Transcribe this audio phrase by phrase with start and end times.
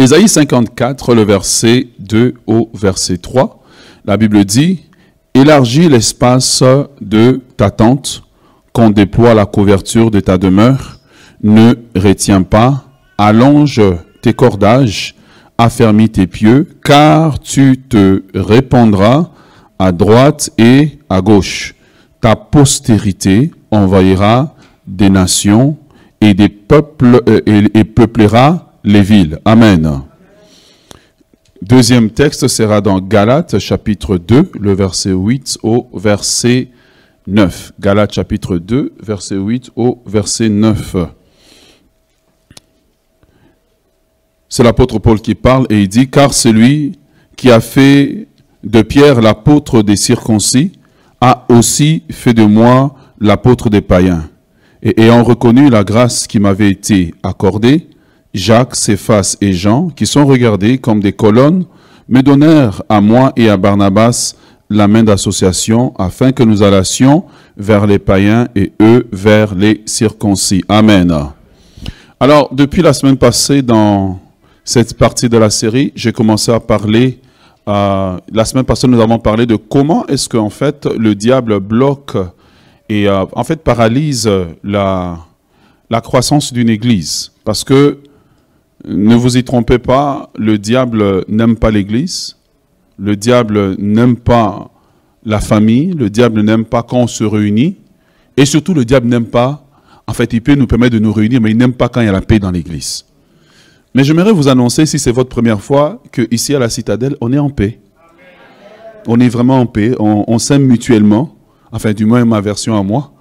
[0.00, 3.60] Ésaïe 54, le verset 2 au verset 3,
[4.04, 4.84] la Bible dit,
[5.34, 6.62] Élargis l'espace
[7.00, 8.22] de ta tente,
[8.72, 11.00] qu'on déploie la couverture de ta demeure,
[11.42, 12.84] ne retiens pas,
[13.18, 13.82] allonge
[14.22, 15.16] tes cordages,
[15.58, 19.30] affermis tes pieux, car tu te répandras
[19.80, 21.74] à droite et à gauche.
[22.20, 24.54] Ta postérité envahira
[24.86, 25.76] des nations
[26.20, 27.40] et des peuples euh,
[27.74, 29.38] et, peuplera les villes.
[29.44, 30.00] Amen.
[31.60, 36.70] Deuxième texte sera dans Galates chapitre 2, le verset 8 au verset
[37.26, 37.74] 9.
[37.78, 40.96] Galates chapitre 2, verset 8 au verset 9.
[44.48, 46.98] C'est l'apôtre Paul qui parle et il dit, car celui
[47.36, 48.26] qui a fait
[48.64, 50.72] de Pierre l'apôtre des circoncis
[51.20, 54.30] a aussi fait de moi l'apôtre des païens.
[54.82, 57.88] Et ayant reconnu la grâce qui m'avait été accordée,
[58.38, 61.64] Jacques, Céphas et Jean, qui sont regardés comme des colonnes,
[62.08, 64.34] me donnèrent à moi et à Barnabas
[64.70, 67.24] la main d'association afin que nous allassions
[67.56, 70.62] vers les païens et eux vers les circoncis.
[70.68, 71.14] Amen.
[72.20, 74.18] Alors, depuis la semaine passée, dans
[74.64, 77.20] cette partie de la série, j'ai commencé à parler,
[77.66, 82.16] la semaine passée, nous avons parlé de comment est-ce qu'en fait le diable bloque
[82.88, 84.30] et euh, en fait paralyse
[84.64, 85.18] la,
[85.90, 87.32] la croissance d'une église.
[87.44, 87.98] Parce que,
[88.84, 92.36] ne vous y trompez pas, le diable n'aime pas l'église,
[92.98, 94.70] le diable n'aime pas
[95.24, 97.76] la famille, le diable n'aime pas quand on se réunit,
[98.36, 99.66] et surtout le diable n'aime pas,
[100.06, 102.06] en fait il peut nous permettre de nous réunir, mais il n'aime pas quand il
[102.06, 103.04] y a la paix dans l'église.
[103.94, 107.38] Mais j'aimerais vous annoncer, si c'est votre première fois, qu'ici à la citadelle, on est
[107.38, 107.80] en paix.
[109.06, 111.34] On est vraiment en paix, on s'aime mutuellement.
[111.72, 113.12] Enfin, du moins, ma version à moi.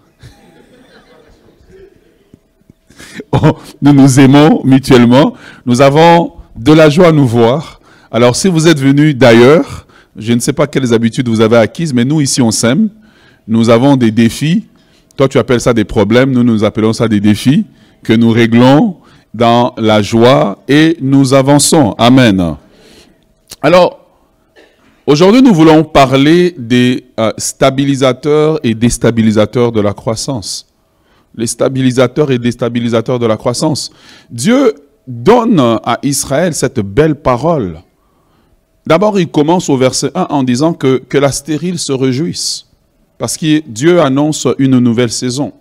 [3.27, 3.27] Oh,
[3.82, 5.34] nous nous aimons mutuellement.
[5.66, 7.80] Nous avons de la joie à nous voir.
[8.12, 11.94] Alors, si vous êtes venus d'ailleurs, je ne sais pas quelles habitudes vous avez acquises,
[11.94, 12.90] mais nous, ici, on s'aime.
[13.48, 14.66] Nous avons des défis.
[15.16, 16.32] Toi, tu appelles ça des problèmes.
[16.32, 17.66] Nous, nous appelons ça des défis
[18.04, 18.98] que nous réglons
[19.34, 21.96] dans la joie et nous avançons.
[21.98, 22.56] Amen.
[23.62, 24.08] Alors,
[25.08, 30.68] Aujourd'hui, nous voulons parler des euh, stabilisateurs et déstabilisateurs de la croissance.
[31.38, 33.92] Les stabilisateurs et déstabilisateurs de la croissance.
[34.30, 34.74] Dieu
[35.08, 37.80] donne à Israël cette belle parole.
[38.86, 42.68] D'abord, il commence au verset 1 en disant que, la stérile se réjouisse,
[43.18, 45.54] parce que Dieu annonce une nouvelle saison.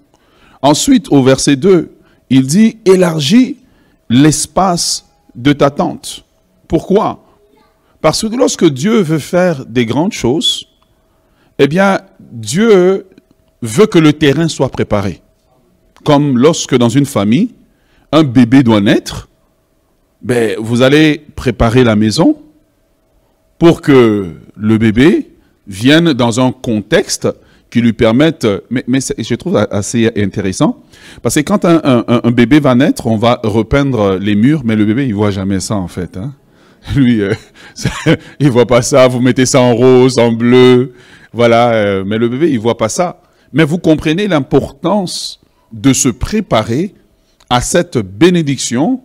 [0.62, 1.90] Ensuite, au verset 2,
[2.30, 3.58] il dit, élargis
[4.08, 6.24] l'espace de ta tente.
[6.68, 7.24] Pourquoi?
[8.00, 10.66] Parce que lorsque Dieu veut faire des grandes choses,
[11.58, 13.06] eh bien, Dieu
[13.62, 15.20] veut que le terrain soit préparé.
[16.06, 17.50] Comme lorsque dans une famille,
[18.12, 19.28] un bébé doit naître,
[20.22, 22.36] ben, vous allez préparer la maison
[23.58, 25.32] pour que le bébé
[25.66, 27.26] vienne dans un contexte
[27.70, 28.84] qui lui permette, mais,
[29.18, 30.80] je trouve assez intéressant,
[31.22, 35.08] parce que quand un, bébé va naître, on va repeindre les murs, mais le bébé,
[35.08, 36.16] il voit jamais ça en fait.
[36.16, 36.34] Hein.
[36.94, 37.34] Lui, euh,
[38.38, 39.08] il voit pas ça.
[39.08, 40.92] Vous mettez ça en rose, en bleu,
[41.32, 41.72] voilà.
[41.72, 43.22] Euh, mais le bébé, il voit pas ça.
[43.52, 45.40] Mais vous comprenez l'importance
[45.72, 46.94] de se préparer
[47.50, 49.00] à cette bénédiction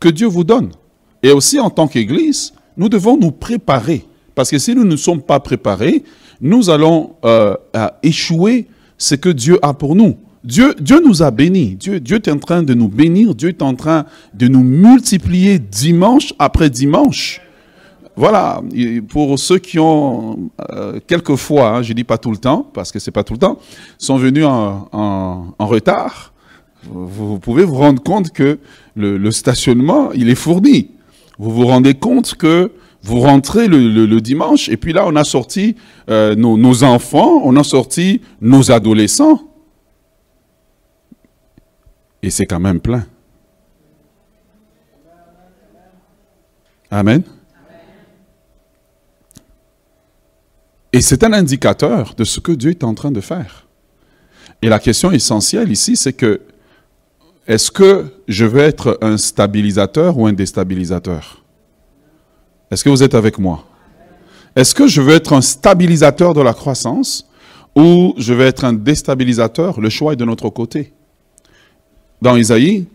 [0.00, 0.70] que Dieu vous donne.
[1.22, 4.04] Et aussi en tant qu'Église, nous devons nous préparer.
[4.34, 6.04] Parce que si nous ne sommes pas préparés,
[6.40, 7.56] nous allons euh,
[8.02, 8.66] échouer
[8.98, 10.16] ce que Dieu a pour nous.
[10.44, 10.74] Dieu,
[11.04, 11.74] nous a bénis.
[11.74, 13.34] Dieu, Dieu est en train de nous bénir.
[13.34, 17.40] Dieu est en train de nous multiplier dimanche après dimanche.
[18.16, 18.62] Voilà,
[19.10, 22.98] pour ceux qui ont euh, quelquefois, hein, je dis pas tout le temps, parce que
[22.98, 23.58] c'est pas tout le temps,
[23.98, 26.32] sont venus en, retard,
[26.84, 28.58] vous, pouvez vous rendre compte que
[28.94, 30.92] le, stationnement, il est fourni.
[31.38, 32.72] Vous vous rendez compte que
[33.02, 35.76] vous rentrez le, le, dimanche, et puis là, on a sorti
[36.08, 39.42] euh, nos, nos enfants, on a sorti nos adolescents.
[42.22, 43.04] Et c'est quand même plein.
[46.90, 47.22] Amen.
[50.92, 53.66] Et c'est un indicateur de ce que Dieu est en train de faire.
[54.62, 56.40] Et la question essentielle ici, c'est que
[57.46, 61.44] est-ce que je veux être un stabilisateur ou un déstabilisateur?
[62.70, 63.64] Est-ce que vous êtes avec moi?
[64.56, 67.28] Est-ce que je veux être un stabilisateur de la croissance
[67.76, 70.92] ou je veux être un déstabilisateur Le choix est de notre côté?
[72.20, 72.86] Dans Isaïe,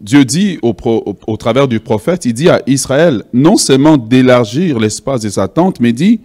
[0.00, 5.38] Dieu dit au, travers du prophète, il dit à Israël non seulement d'élargir l'espace des
[5.38, 6.20] attentes, mais dit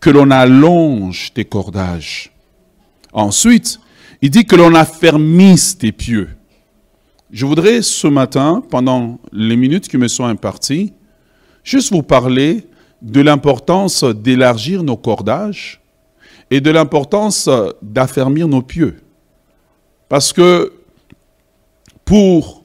[0.00, 2.32] que l'on allonge tes cordages.
[3.12, 3.78] Ensuite,
[4.20, 6.30] il dit que l'on affermisse tes pieux.
[7.30, 10.92] je voudrais ce matin, pendant les minutes qui me sont imparties,
[11.64, 12.66] juste vous parler
[13.00, 15.80] de l'importance d'élargir nos cordages
[16.50, 17.48] et de l'importance
[17.80, 19.00] d'affermir nos pieux.
[20.08, 20.72] Parce que
[22.04, 22.64] pour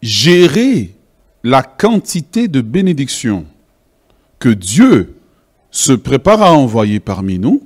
[0.00, 0.94] gérer
[1.42, 3.46] la quantité de bénédictions
[4.38, 5.15] que Dieu
[5.76, 7.62] se prépare à envoyer parmi nous,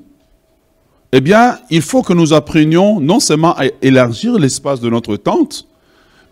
[1.13, 5.69] eh bien, il faut que nous apprenions non seulement à élargir l'espace de notre tente,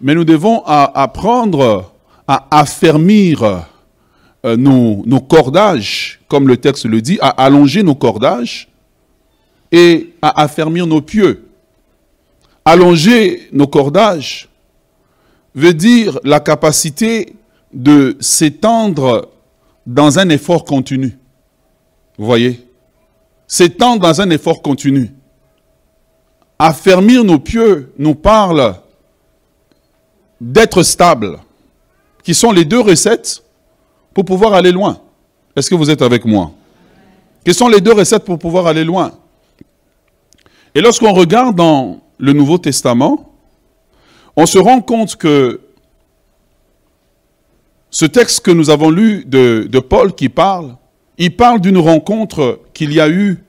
[0.00, 1.92] mais nous devons apprendre
[2.26, 3.64] à affermir
[4.44, 8.68] euh, nos, nos, cordages, comme le texte le dit, à allonger nos cordages
[9.70, 11.46] et à affermir nos pieux.
[12.64, 14.48] Allonger nos cordages
[15.54, 17.36] veut dire la capacité
[17.72, 19.28] de s'étendre
[19.86, 21.16] dans un effort continu.
[22.18, 22.66] Vous voyez?
[23.46, 25.12] S'étendre dans un effort continu.
[26.58, 28.74] Affermir nos pieux nous parle
[30.40, 31.38] d'être stable,
[32.22, 33.42] qui sont les deux recettes
[34.12, 35.00] pour pouvoir aller loin.
[35.54, 36.50] Est-ce que vous êtes avec moi?
[37.44, 39.12] Quelles sont les deux recettes pour pouvoir aller loin?
[40.74, 43.32] Et lorsqu'on regarde dans le Nouveau Testament,
[44.36, 45.60] on se rend compte que
[47.90, 50.76] ce texte que nous avons lu de, de Paul qui parle,
[51.18, 53.42] il parle d'une rencontre qu'il y a eu,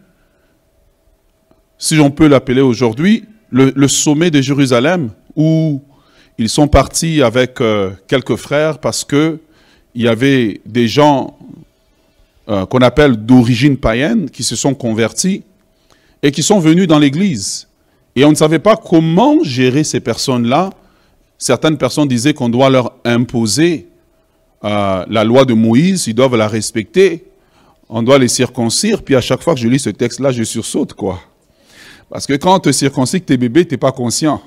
[1.77, 5.81] si on peut l'appeler aujourd'hui, le, sommet de Jérusalem, où
[6.37, 9.39] ils sont partis avec euh, quelques frères parce que
[9.95, 11.37] il y avait des gens
[12.47, 15.43] euh, qu'on appelle d'origine païenne qui se sont convertis
[16.21, 17.67] et qui sont venus dans l'église.
[18.15, 20.71] Et on ne savait pas comment gérer ces personnes-là.
[21.37, 23.87] Certaines personnes disaient qu'on doit leur imposer
[24.63, 27.28] euh, la loi de Moïse, ils doivent la respecter.
[27.89, 29.03] On doit les circoncire.
[29.03, 31.19] Puis à chaque fois que je lis ce texte-là, je sursaute, quoi.
[32.09, 34.41] Parce que quand on te circoncis que t'es bébé, t'es pas conscient.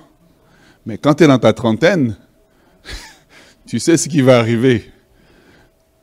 [0.87, 2.17] Mais quand tu es dans ta trentaine,
[3.67, 4.91] tu sais ce qui va arriver.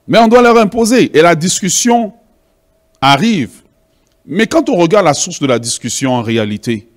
[0.07, 1.17] Mais on doit leur imposer.
[1.17, 2.13] Et la discussion
[3.01, 3.61] arrive.
[4.25, 6.89] Mais quand on regarde la source de la discussion en réalité,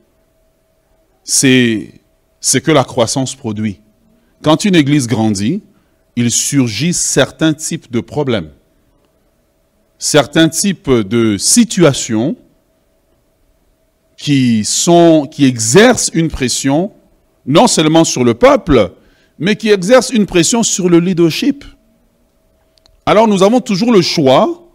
[1.24, 2.00] c'est
[2.40, 3.80] ce que la croissance produit.
[4.42, 5.62] Quand une église grandit,
[6.16, 8.50] il surgit certains types de problèmes,
[10.02, 12.34] certains types de situations
[14.16, 14.68] qui,
[15.30, 16.90] qui exercent une pression
[17.46, 18.94] non seulement sur le peuple,
[19.38, 21.64] mais qui exercent une pression sur le leadership.
[23.06, 24.68] Alors nous avons toujours le choix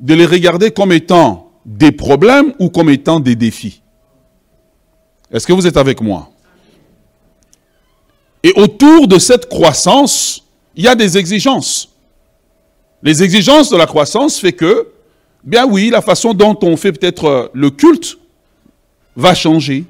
[0.00, 3.80] de les regarder comme étant des problèmes ou comme étant des défis.
[5.30, 6.30] Est-ce que vous êtes avec moi?
[8.42, 10.44] Et autour de cette croissance,
[10.76, 11.93] il y a des exigences.
[13.04, 14.88] Les exigences de la croissance fait que,
[15.44, 18.16] bien oui, la façon dont on fait peut-être le culte
[19.14, 19.84] va changer.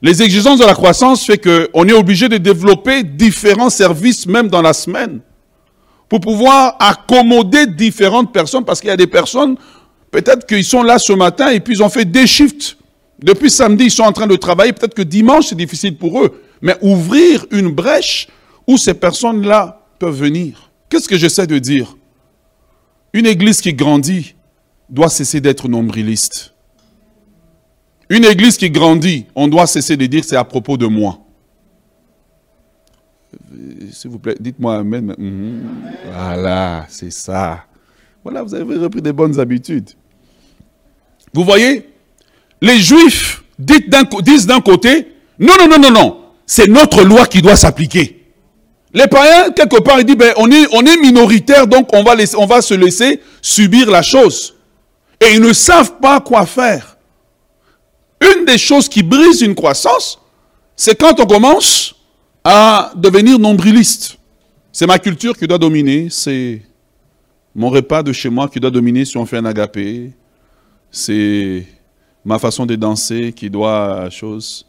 [0.00, 4.62] Les exigences de la croissance fait qu'on est obligé de développer différents services même dans
[4.62, 5.20] la semaine
[6.08, 9.56] pour pouvoir accommoder différentes personnes, parce qu'il y a des personnes,
[10.10, 12.78] peut-être qu'ils sont là ce matin et puis ils ont fait des shifts.
[13.22, 16.40] Depuis samedi, ils sont en train de travailler, peut-être que dimanche, c'est difficile pour eux.
[16.62, 18.26] Mais ouvrir une brèche
[18.66, 20.69] où ces personnes-là peuvent venir.
[20.90, 21.96] Qu'est-ce que j'essaie de dire?
[23.12, 24.34] Une église qui grandit
[24.88, 26.52] doit cesser d'être nombriliste.
[28.08, 31.20] Une église qui grandit, on doit cesser de dire c'est à propos de moi.
[33.92, 35.14] S'il vous plaît, dites-moi Amen.
[35.16, 35.62] Mhm.
[36.12, 37.64] Voilà, c'est ça.
[38.24, 39.90] Voilà, vous avez repris des bonnes habitudes.
[41.32, 41.88] Vous voyez,
[42.60, 45.06] les Juifs disent d'un côté,
[45.38, 48.19] non, non, non, non, non, c'est notre loi qui doit s'appliquer.
[48.92, 52.46] Les païens, quelque part, ils disent, ben, on, est, on minoritaire, donc on va, on
[52.46, 54.56] va se laisser subir la chose.
[55.20, 56.96] Et ils ne savent pas quoi faire.
[58.20, 60.18] Une des choses qui brise une croissance,
[60.76, 61.94] c'est quand on commence
[62.42, 64.18] à devenir nombriliste.
[64.72, 66.62] C'est ma culture qui doit dominer, c'est
[67.54, 70.12] mon repas de chez moi qui doit dominer si on fait un agapé,
[70.90, 71.66] c'est
[72.24, 74.66] ma façon de danser qui doit chose.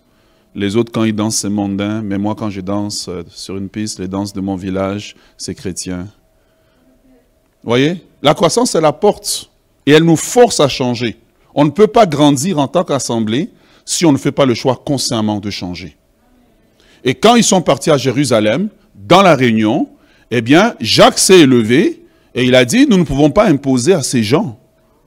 [0.54, 3.70] Les autres, quand ils dansent, c'est mondain, mais moi, quand je danse euh, sur une
[3.70, 6.08] piste, les danses de mon village, c'est chrétien.
[7.64, 8.04] Vous voyez?
[8.22, 9.50] La croissance, c'est la porte
[9.86, 11.18] et elle nous force à changer.
[11.56, 13.50] On ne peut pas grandir en tant qu'assemblée
[13.86, 15.98] si on ne fait pas le choix consciemment de changer.
[17.04, 19.90] Et quand ils sont partis à Jérusalem, dans la réunion,
[20.30, 22.04] eh bien, Jacques s'est élevé
[22.36, 24.60] et il a dit, nous ne pouvons pas imposer à ces gens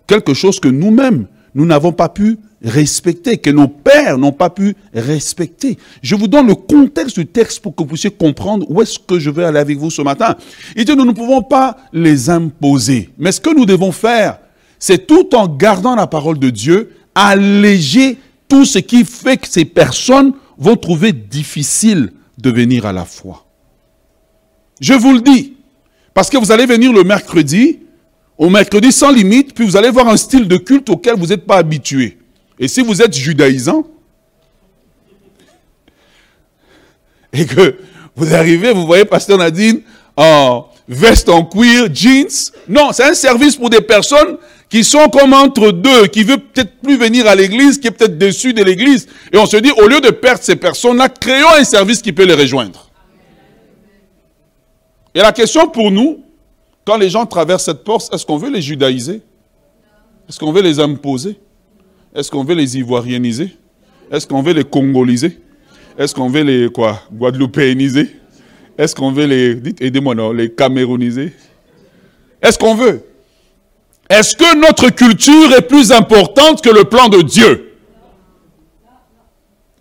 [0.07, 4.75] quelque chose que nous-mêmes, nous n'avons pas pu respecter, que nos pères n'ont pas pu
[4.93, 5.79] respecter.
[6.03, 9.19] Je vous donne le contexte du texte pour que vous puissiez comprendre où est-ce que
[9.19, 10.37] je vais aller avec vous ce matin.
[10.75, 13.11] Il dit, nous ne pouvons pas les imposer.
[13.19, 14.39] Mais ce que nous devons faire,
[14.79, 18.19] c'est tout en gardant la parole de Dieu, alléger
[18.49, 23.47] tout ce qui fait que ces personnes vont trouver difficile de venir à la foi.
[24.81, 25.55] Je vous le dis,
[26.15, 27.79] parce que vous allez venir le mercredi,
[28.37, 31.47] au mercredi sans limite, puis vous allez voir un style de culte auquel vous n'êtes
[31.47, 32.19] pas habitué.
[32.59, 33.87] Et si vous êtes judaïsant,
[37.33, 37.77] et que
[38.17, 39.81] vous arrivez, vous voyez Pasteur Nadine
[40.17, 42.53] en veste en cuir, jeans.
[42.69, 44.37] Non, c'est un service pour des personnes
[44.69, 48.19] qui sont comme entre deux, qui veulent peut-être plus venir à l'église, qui est peut-être
[48.19, 49.07] déçu de l'église.
[49.33, 52.25] Et on se dit, au lieu de perdre ces personnes-là, créons un service qui peut
[52.25, 52.91] les rejoindre.
[55.15, 56.24] Et la question pour nous,
[56.85, 59.23] quand les gens traversent cette porte, est-ce qu'on veut les judaïser?
[60.29, 61.39] Est-ce qu'on veut les imposer?
[62.15, 63.57] Est-ce qu'on veut les ivoirieniser
[64.11, 65.39] Est-ce qu'on veut les congoliser?
[65.99, 68.11] Est-ce qu'on veut les quoi Guadeloupéeniser
[68.77, 71.33] Est-ce qu'on veut les dites aidez-moi non, les camérouniser
[72.43, 73.03] Est-ce qu'on veut?
[74.11, 77.64] Est-ce que notre culture est plus importante que le plan de Dieu?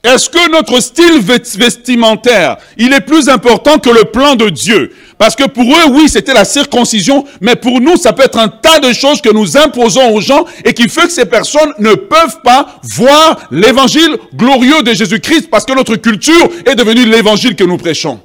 [0.03, 4.91] Est-ce que notre style vestimentaire, il est plus important que le plan de Dieu?
[5.17, 8.49] Parce que pour eux, oui, c'était la circoncision, mais pour nous, ça peut être un
[8.49, 11.93] tas de choses que nous imposons aux gens et qui fait que ces personnes ne
[11.93, 17.63] peuvent pas voir l'évangile glorieux de Jésus-Christ parce que notre culture est devenue l'évangile que
[17.63, 18.19] nous prêchons.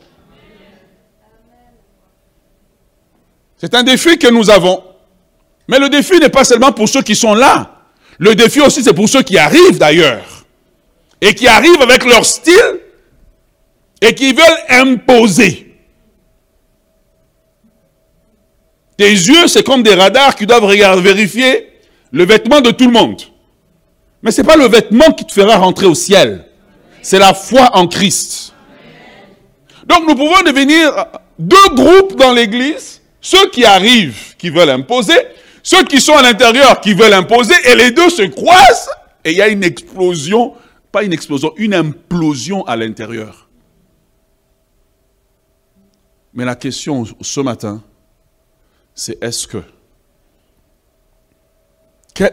[3.57, 4.83] C'est un défi que nous avons.
[5.69, 7.85] Mais le défi n'est pas seulement pour ceux qui sont là.
[8.19, 10.38] Le défi aussi, c'est pour ceux qui arrivent d'ailleurs
[11.21, 12.81] et qui arrivent avec leur style
[14.01, 15.75] et qui veulent imposer.
[18.97, 21.69] Tes yeux, c'est comme des radars qui doivent regarder, vérifier
[22.11, 23.23] le vêtement de tout le monde.
[24.23, 26.45] Mais ce n'est pas le vêtement qui te fera rentrer au ciel.
[27.03, 28.53] C'est la foi en Christ.
[29.87, 31.07] Donc nous pouvons devenir
[31.39, 33.01] deux groupes dans l'Église.
[33.21, 35.19] Ceux qui arrivent, qui veulent imposer,
[35.63, 38.91] ceux qui sont à l'intérieur, qui veulent imposer, et les deux se croisent,
[39.25, 40.55] et il y a une explosion
[40.93, 43.49] pas une explosion, une implosion à l'intérieur.
[46.35, 47.83] Mais la question ce matin,
[48.95, 49.63] c'est est-ce que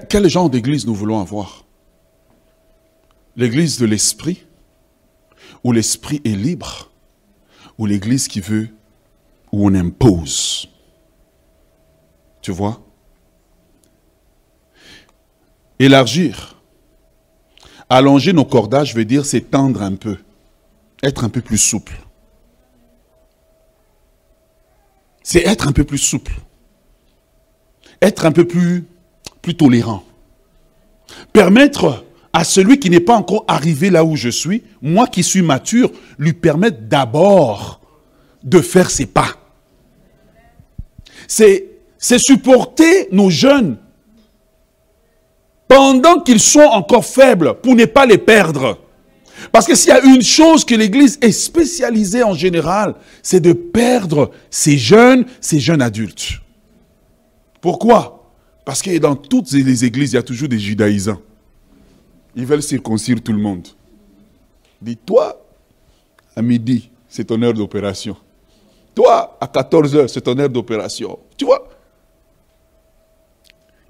[0.09, 1.63] quel, genre d'église nous voulons avoir?
[3.35, 4.43] L'église de l'esprit,
[5.63, 6.89] où l'esprit est libre,
[7.77, 8.69] ou l'église qui veut,
[9.51, 10.67] où on impose?
[12.41, 12.81] Tu vois?
[15.77, 16.54] Élargir
[17.89, 20.17] Allonger nos cordages veut dire s'étendre un peu,
[21.03, 21.93] être un peu plus souple.
[25.23, 26.33] C'est être un peu plus souple,
[28.01, 28.85] être un peu plus,
[29.41, 30.03] plus tolérant.
[31.33, 35.41] Permettre à celui qui n'est pas encore arrivé là où je suis, moi qui suis
[35.41, 37.79] mature, lui permettre d'abord
[38.43, 39.29] de faire ses pas.
[41.27, 43.77] C'est supporter nos jeunes
[45.67, 48.79] pendant qu'ils sont encore faibles pour ne pas les perdre.
[49.51, 53.53] Parce que s'il y a une chose que l'Église est spécialisée en général, c'est de
[53.53, 56.39] perdre ces jeunes, ces jeunes adultes.
[57.61, 58.31] Pourquoi?
[58.63, 61.21] Parce que dans toutes les églises, il y a toujours des judaïsants.
[62.35, 63.67] Ils veulent circoncire tout le monde.
[64.81, 65.41] Dis-toi,
[66.35, 68.15] à midi, c'est ton heure d'opération.
[68.93, 71.19] Toi, à 14 heures, c'est ton heure d'opération.
[71.37, 71.67] Tu vois?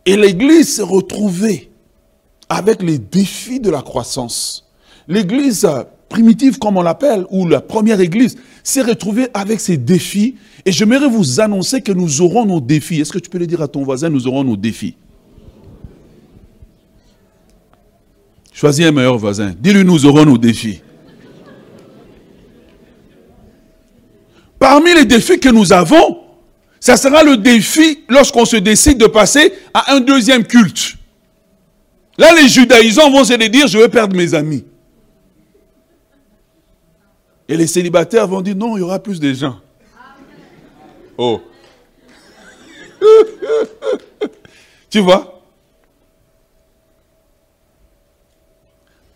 [0.05, 1.69] Et l'Église s'est retrouvée
[2.47, 4.65] avec les défis de la croissance.
[5.07, 5.67] L'Église
[6.09, 10.35] primitive, comme on l'appelle, ou la première Église, s'est retrouvée avec ces défis.
[10.65, 13.01] Et j'aimerais vous annoncer que nous aurons nos défis.
[13.01, 14.95] Est-ce que tu peux le dire à ton voisin, nous aurons nos défis?
[18.53, 19.53] Choisis un meilleur voisin.
[19.59, 20.81] Dis-lui, nous aurons nos défis.
[24.57, 26.19] Parmi les défis que nous avons,
[26.85, 30.93] ça sera le défi lorsqu'on se décide de passer à un deuxième culte.
[32.15, 34.63] Là, les judaïsants vont se dire, je vais perdre mes amis.
[37.49, 39.59] Et les célibataires vont dire, non, il y aura plus de gens.
[41.17, 41.41] Oh.
[44.91, 45.41] tu vois?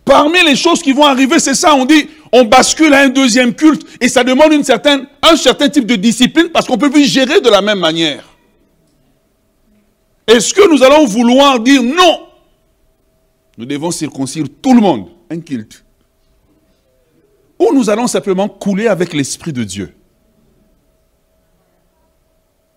[0.03, 3.53] Parmi les choses qui vont arriver, c'est ça, on dit, on bascule à un deuxième
[3.53, 7.41] culte et ça demande un certain type de discipline parce qu'on ne peut plus gérer
[7.41, 8.23] de la même manière.
[10.27, 12.27] Est-ce que nous allons vouloir dire non?
[13.57, 15.83] Nous devons circoncire tout le monde, un culte.
[17.57, 19.93] Ou nous allons simplement couler avec l'Esprit de Dieu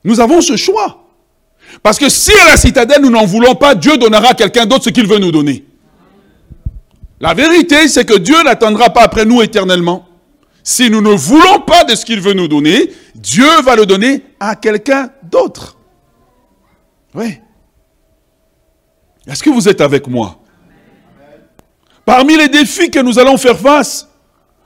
[0.02, 1.04] Nous avons ce choix.
[1.82, 4.84] Parce que si à la citadelle nous n'en voulons pas, Dieu donnera à quelqu'un d'autre
[4.84, 5.64] ce qu'il veut nous donner.
[7.22, 10.08] La vérité, c'est que Dieu n'attendra pas après nous éternellement.
[10.64, 14.24] Si nous ne voulons pas de ce qu'il veut nous donner, Dieu va le donner
[14.40, 15.76] à quelqu'un d'autre.
[17.14, 17.38] Oui.
[19.26, 20.40] Est-ce que vous êtes avec moi?
[22.04, 24.08] Parmi les défis que nous allons faire face,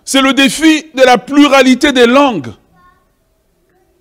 [0.09, 2.53] C'est le défi de la pluralité des langues.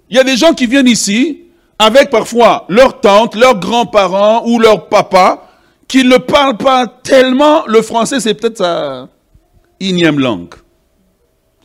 [0.07, 1.45] Il y a des gens qui viennent ici
[1.79, 5.44] avec parfois leur tante, leurs grands-parents ou leur papa
[5.88, 9.10] qui ne parlent pas tellement le français, c'est peut-être sa
[9.80, 10.54] énième langue.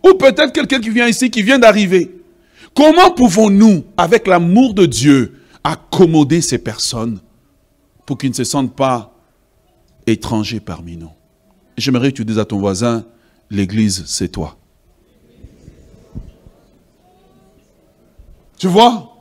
[0.05, 2.15] Ou peut-être quelqu'un qui vient ici, qui vient d'arriver.
[2.75, 7.21] Comment pouvons-nous, avec l'amour de Dieu, accommoder ces personnes
[8.07, 9.15] pour qu'ils ne se sentent pas
[10.07, 11.11] étrangers parmi nous?
[11.77, 13.05] J'aimerais que tu dises à ton voisin,
[13.50, 14.57] l'Église, c'est toi.
[18.59, 19.17] Tu vois?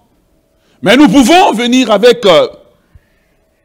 [0.82, 2.48] Mais nous pouvons venir avec euh,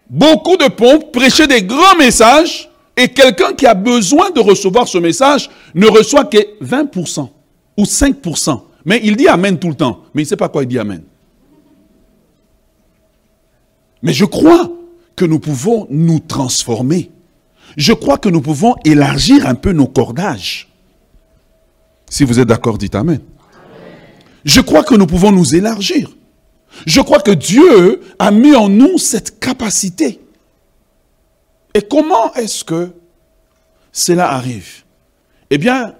[0.08, 4.98] beaucoup de pompes, prêcher des grands messages, et quelqu'un qui a besoin de recevoir ce
[4.98, 7.28] message ne reçoit que 20%
[7.76, 8.60] ou 5%.
[8.84, 10.78] Mais il dit Amen tout le temps, mais il ne sait pas quoi il dit
[10.78, 11.02] Amen.
[14.02, 14.70] Mais je crois
[15.16, 17.10] que nous pouvons nous transformer.
[17.76, 20.68] Je crois que nous pouvons élargir un peu nos cordages.
[22.08, 23.20] Si vous êtes d'accord, dites Amen.
[24.44, 26.10] Je crois que nous pouvons nous élargir.
[26.86, 30.20] Je crois que Dieu a mis en nous cette capacité.
[31.74, 32.92] Et comment est-ce que
[33.92, 34.84] cela arrive?
[35.50, 35.94] Eh bien,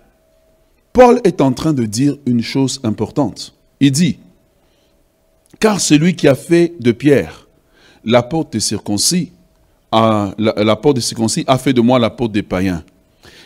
[0.93, 3.54] Paul est en train de dire une chose importante.
[3.81, 4.19] Il dit,
[5.59, 7.49] car celui qui a fait de Pierre
[8.04, 9.33] l'apôtre des circoncis,
[9.93, 12.85] l'apôtre des circoncis a fait de moi l'apôtre des païens.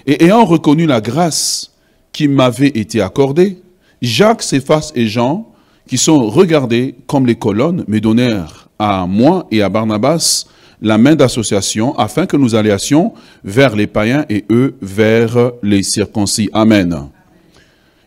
[0.07, 1.73] Et ayant reconnu la grâce
[2.13, 3.63] qui m'avait été accordée,
[4.03, 5.51] Jacques, Céphas et Jean,
[5.89, 10.47] qui sont regardés comme les colonnes, me donnèrent à moi et à Barnabas
[10.81, 16.49] la main d'association afin que nous alliassions vers les païens et eux vers les circoncis.
[16.53, 17.09] Amen.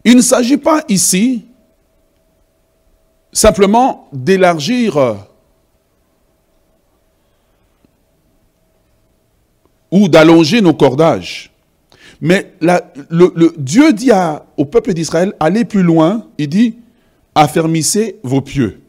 [0.05, 1.43] Il ne s'agit pas ici
[3.33, 5.17] simplement d'élargir
[9.89, 11.51] ou d'allonger nos cordages.
[12.21, 12.53] Mais
[13.57, 14.11] Dieu dit
[14.55, 16.75] au peuple d'Israël, allez plus loin, il dit,
[17.35, 18.81] affermissez vos pieux.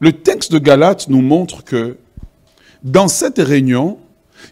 [0.00, 1.96] Le texte de Galates nous montre que
[2.82, 3.98] dans cette réunion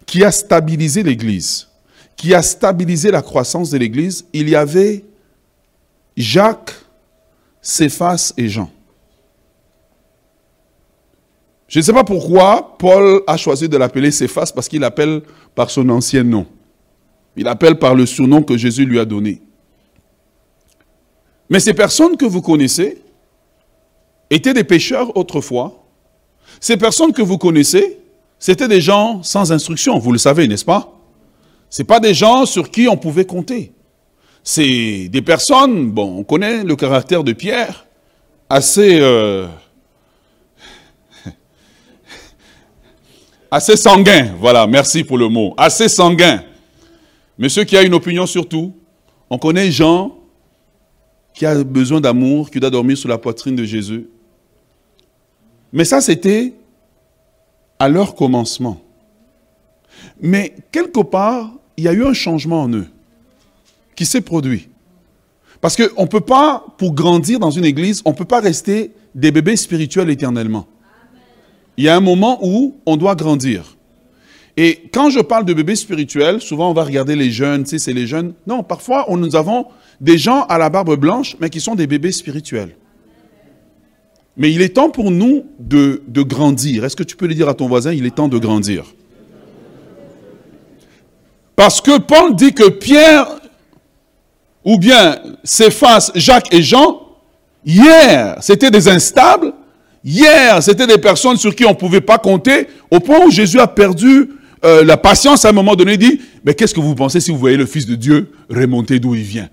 [0.06, 1.68] qui a stabilisé l'Église,
[2.16, 5.04] qui a stabilisé la croissance de l'Église, il y avait
[6.16, 6.74] Jacques,
[7.62, 8.70] Céphas et Jean.
[11.68, 15.22] Je ne sais pas pourquoi Paul a choisi de l'appeler Céphas parce qu'il l'appelle
[15.54, 16.46] par son ancien nom.
[17.36, 19.40] Il appelle par le surnom que Jésus lui a donné.
[21.50, 23.02] Mais ces personnes que vous connaissez
[24.30, 25.84] étaient des pécheurs autrefois.
[26.60, 27.98] Ces personnes que vous connaissez,
[28.38, 30.94] c'était des gens sans instruction, vous le savez, n'est-ce pas?
[31.70, 33.72] Ce pas des gens sur qui on pouvait compter.
[34.42, 37.86] C'est des personnes, bon, on connaît le caractère de Pierre,
[38.48, 39.46] assez, euh,
[43.50, 46.42] assez sanguin, voilà, merci pour le mot, assez sanguin.
[47.36, 48.74] Monsieur qui a une opinion sur tout,
[49.28, 50.14] on connaît Jean
[51.34, 54.08] qui a besoin d'amour, qui doit dormir sous la poitrine de Jésus.
[55.72, 56.54] Mais ça, c'était
[57.78, 58.80] à leur commencement.
[60.20, 62.86] Mais quelque part, il y a eu un changement en eux
[63.94, 64.68] qui s'est produit.
[65.60, 68.92] Parce qu'on ne peut pas, pour grandir dans une église, on ne peut pas rester
[69.14, 70.66] des bébés spirituels éternellement.
[71.76, 73.76] Il y a un moment où on doit grandir.
[74.56, 77.78] Et quand je parle de bébés spirituels, souvent on va regarder les jeunes, tu sais,
[77.78, 78.34] c'est les jeunes.
[78.46, 79.66] Non, parfois nous avons
[80.00, 82.76] des gens à la barbe blanche, mais qui sont des bébés spirituels.
[84.38, 86.84] Mais il est temps pour nous de, grandir.
[86.84, 88.84] Est-ce que tu peux le dire à ton voisin, il est temps de grandir?
[91.56, 93.26] Parce que Paul dit que Pierre
[94.64, 97.00] ou bien Céphas, Jacques et Jean,
[97.66, 99.52] hier, c'était des instables,
[100.04, 103.58] hier, c'était des personnes sur qui on ne pouvait pas compter, au point où Jésus
[103.58, 104.30] a perdu
[104.64, 107.32] euh, la patience à un moment donné, il dit, mais qu'est-ce que vous pensez si
[107.32, 109.48] vous voyez le Fils de Dieu remonter d'où il vient?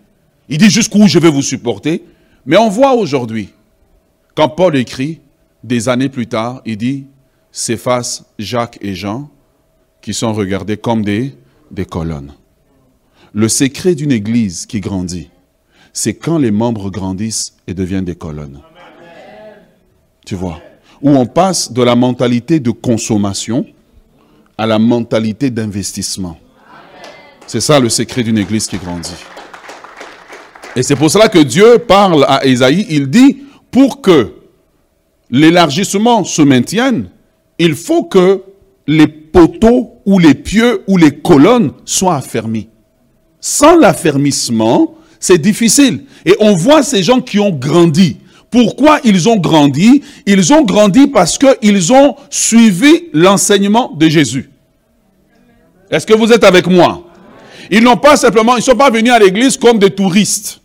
[0.47, 2.03] Il dit jusqu'où je vais vous supporter?
[2.45, 3.49] Mais on voit aujourd'hui,
[4.35, 5.21] quand Paul écrit,
[5.63, 7.07] des années plus tard, il dit,
[7.51, 9.29] Céphas, Jacques et Jean,
[10.01, 11.33] qui sont regardés comme des,
[11.71, 12.33] des colonnes.
[13.33, 15.29] Le secret d'une église qui grandit,
[15.93, 18.61] c'est quand les membres grandissent et deviennent des colonnes.
[20.25, 20.61] Tu vois
[21.01, 23.65] Où on passe de la mentalité de consommation
[24.57, 26.37] à la mentalité d'investissement.
[27.47, 29.15] C'est ça le secret d'une église qui grandit.
[30.75, 33.44] Et c'est pour cela que Dieu parle à Esaïe, il dit,
[33.75, 34.31] pour que
[35.29, 37.09] l'élargissement se maintienne,
[37.59, 38.41] il faut que
[38.87, 42.69] les poteaux ou les pieux ou les colonnes soient affermis.
[43.41, 46.05] Sans l'affermissement, c'est difficile.
[46.25, 48.15] Et on voit ces gens qui ont grandi.
[48.49, 50.01] Pourquoi ils ont grandi?
[50.25, 54.51] Ils ont grandi parce qu'ils ont suivi l'enseignement de Jésus.
[55.91, 57.03] Est-ce que vous êtes avec moi?
[57.69, 60.61] Ils n'ont pas simplement, ils ne sont pas venus à l'église comme des touristes.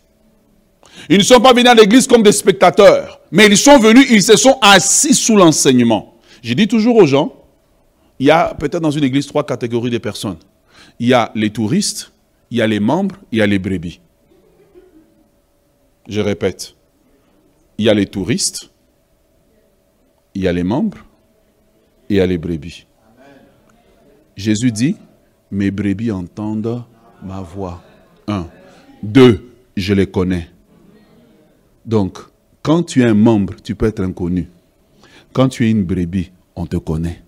[1.09, 3.21] Ils ne sont pas venus à l'église comme des spectateurs.
[3.31, 6.15] Mais ils sont venus, ils se sont assis sous l'enseignement.
[6.41, 7.35] Je dis toujours aux gens,
[8.19, 10.37] il y a peut-être dans une église trois catégories de personnes.
[10.99, 12.11] Il y a les touristes,
[12.51, 13.99] il y a les membres, il y a les brebis.
[16.07, 16.75] Je répète,
[17.77, 18.69] il y a les touristes,
[20.35, 20.97] il y a les membres
[22.09, 22.85] et il y a les brebis.
[24.35, 24.95] Jésus dit,
[25.51, 26.83] mes brebis entendent
[27.23, 27.81] ma voix.
[28.27, 28.47] Un.
[29.03, 30.49] Deux, je les connais.
[31.85, 32.19] Donc,
[32.61, 34.47] quand tu es un membre, tu peux être inconnu.
[35.33, 37.23] Quand tu es une brebis, on te connaît.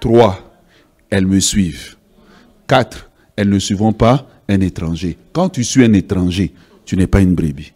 [0.00, 0.38] Trois,
[1.10, 1.96] elles me suivent.
[2.66, 5.18] Quatre, elles ne suivront pas un étranger.
[5.32, 6.52] Quand tu suis un étranger,
[6.84, 7.72] tu n'es pas une brebis.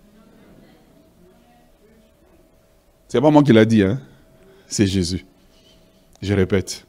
[3.09, 4.01] C'est pas moi qui l'a dit, hein?
[4.66, 5.24] c'est Jésus.
[6.20, 6.87] Je répète.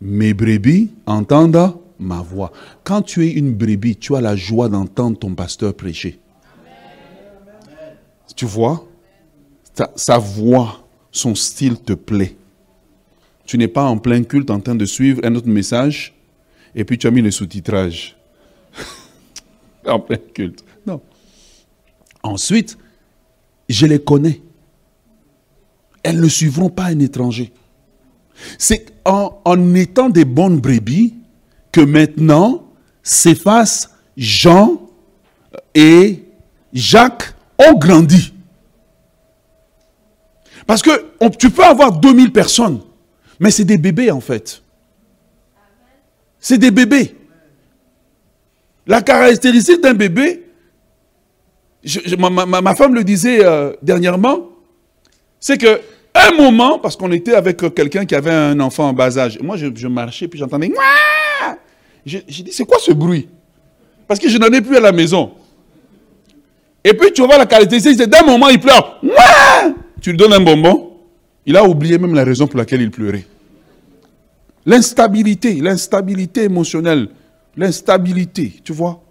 [0.00, 2.52] Mes brebis entendent ma voix.
[2.84, 6.18] Quand tu es une brebis, tu as la joie d'entendre ton pasteur prêcher.
[8.40, 8.88] Tu vois,
[9.96, 12.36] sa, voix, son style te plaît.
[13.44, 16.14] Tu n'es pas en plein culte en train de suivre un autre message
[16.74, 18.16] et puis tu as mis le sous-titrage.
[19.86, 20.64] en plein culte.
[20.86, 21.02] Non.
[22.22, 22.78] Ensuite,
[23.68, 24.40] je les connais.
[26.02, 27.52] Elles ne suivront pas un étranger.
[28.56, 31.12] C'est en, en, étant des bonnes brebis
[31.72, 32.72] que maintenant
[33.02, 34.80] s'effacent Jean
[35.74, 36.24] et
[36.72, 37.34] Jacques
[37.68, 38.32] ont grandi.
[40.66, 40.90] Parce que
[41.38, 42.80] tu peux avoir 2000 personnes,
[43.38, 44.62] mais c'est des bébés en fait.
[46.38, 47.16] C'est des bébés.
[48.86, 50.46] La caractéristique d'un bébé,
[52.18, 54.48] ma, femme le disait euh, dernièrement,
[55.38, 55.80] c'est que
[56.14, 59.56] un moment, parce qu'on était avec quelqu'un qui avait un enfant en bas âge, moi
[59.56, 60.72] je, marchais puis j'entendais
[62.04, 63.28] j'ai dit c'est quoi ce bruit?
[64.08, 65.32] Parce que je n'en ai plus à la maison.
[66.84, 69.00] Et puis tu vois la caractéristique, c'est d'un moment il pleure.
[70.00, 70.92] Tu lui donnes un bonbon,
[71.44, 73.26] il a oublié même la raison pour laquelle il pleurait.
[74.64, 77.08] L'instabilité, l'instabilité émotionnelle,
[77.56, 79.02] l'instabilité, tu vois.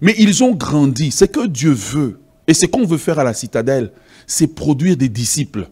[0.00, 1.10] Mais ils ont grandi.
[1.10, 2.18] C'est que Dieu veut.
[2.46, 3.92] Et ce qu'on veut faire à la citadelle,
[4.26, 5.68] c'est produire des disciples.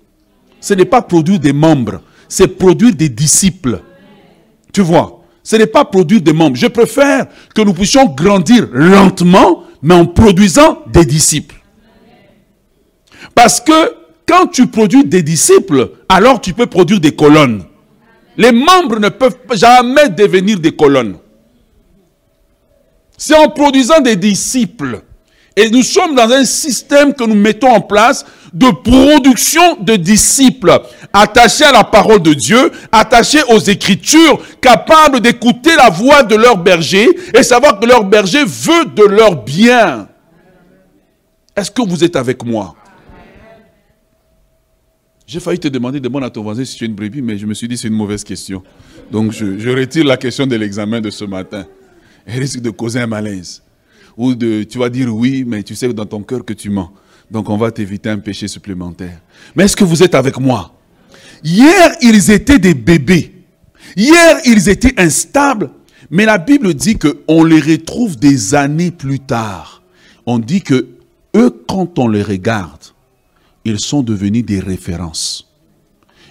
[0.61, 3.81] Ce n'est pas produire des membres, c'est produire des disciples.
[4.73, 6.57] Tu vois, ce n'est pas produire des membres.
[6.57, 11.57] Je préfère que nous puissions grandir lentement, mais en produisant des disciples.
[13.35, 13.95] Parce que
[14.27, 17.65] quand tu produis des disciples, alors tu peux produire des colonnes.
[18.37, 21.17] Les membres ne peuvent jamais devenir des colonnes.
[23.19, 25.03] C'est en produisant des disciples.
[25.57, 30.81] Et nous sommes dans un système que nous mettons en place de production de disciples
[31.13, 36.57] attachés à la parole de Dieu, attachés aux Écritures, capables d'écouter la voix de leur
[36.57, 40.09] berger et savoir que leur berger veut de leur bien.
[41.55, 42.75] Est-ce que vous êtes avec moi?
[45.27, 47.47] J'ai failli te demander, demande à ton voisin si tu es une brebis, mais je
[47.47, 48.63] me suis dit c'est une mauvaise question.
[49.11, 51.67] Donc je, je retire la question de l'examen de ce matin.
[52.27, 53.62] Elle risque de causer un malaise.
[54.17, 56.93] Ou tu vas dire oui, mais tu sais dans ton cœur que tu mens.
[57.31, 59.21] Donc on va t'éviter un péché supplémentaire.
[59.57, 60.75] Mais est-ce que vous êtes avec moi?
[61.43, 63.33] Hier, ils étaient des bébés.
[63.97, 65.71] Hier, ils étaient instables.
[66.11, 69.83] Mais la Bible dit qu'on les retrouve des années plus tard.
[70.27, 70.89] On dit que
[71.35, 72.83] eux, quand on les regarde,
[73.65, 75.49] ils sont devenus des références.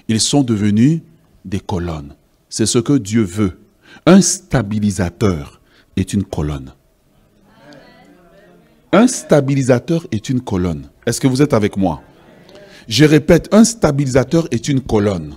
[0.07, 1.01] Ils sont devenus
[1.43, 2.13] des colonnes.
[2.47, 3.57] C'est ce que Dieu veut.
[4.05, 5.61] Un stabilisateur
[5.95, 6.73] est une colonne.
[8.93, 10.89] Un stabilisateur est une colonne.
[11.05, 12.01] Est-ce que vous êtes avec moi?
[12.89, 15.35] Je répète, un stabilisateur est une colonne.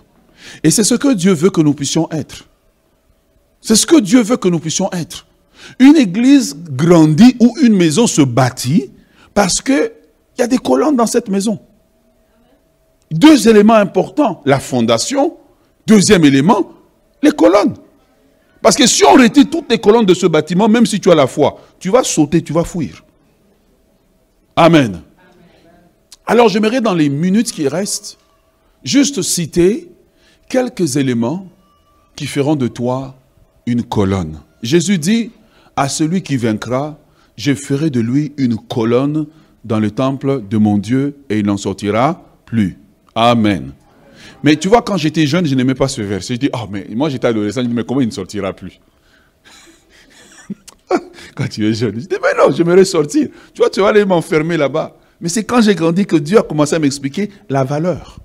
[0.65, 2.49] Et c'est ce que Dieu veut que nous puissions être.
[3.61, 5.27] C'est ce que Dieu veut que nous puissions être.
[5.79, 8.91] Une église grandit ou une maison se bâtit
[9.35, 9.93] parce qu'il
[10.39, 11.61] y a des colonnes dans cette maison.
[13.13, 14.43] Deux éléments importants.
[14.45, 15.37] La fondation.
[15.87, 16.73] Deuxième élément,
[17.23, 17.75] les colonnes.
[18.61, 21.15] Parce que si on retire toutes les colonnes de ce bâtiment, même si tu as
[21.15, 23.04] la foi, tu vas sauter, tu vas fuir.
[24.57, 25.01] Amen.
[26.27, 28.19] Alors j'aimerais dans les minutes qui restent,
[28.85, 29.91] juste citer
[30.49, 31.49] quelques éléments
[32.15, 33.17] qui feront de toi
[33.67, 34.41] une colonne.
[34.63, 35.33] Jésus dit,
[35.77, 36.99] à celui qui vaincra,
[37.37, 39.27] je ferai de lui une colonne
[39.65, 42.79] dans le temple de mon Dieu et il n'en sortira plus.
[43.15, 43.73] Amen.
[44.45, 46.35] Mais tu vois, quand j'étais jeune, je n'aimais pas ce verset.
[46.35, 48.79] Je dis, oh, mais moi j'étais adolescent, je dis, mais comment il ne sortira plus?
[51.35, 51.95] quand tu es jeune.
[51.95, 53.29] Je dis, mais non, j'aimerais sortir.
[53.53, 54.97] Tu vois, tu vas aller m'enfermer là-bas.
[55.21, 58.19] Mais c'est quand j'ai grandi que Dieu a commencé à m'expliquer la valeur.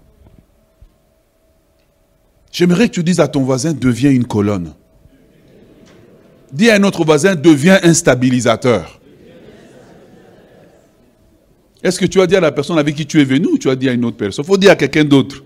[2.52, 4.74] J'aimerais que tu dises à ton voisin, deviens une colonne.
[6.52, 9.00] Dis à un autre voisin, deviens un stabilisateur.
[11.84, 13.70] Est-ce que tu as dit à la personne avec qui tu es venu ou tu
[13.70, 14.44] as dit à une autre personne?
[14.44, 15.44] Il faut dire à quelqu'un d'autre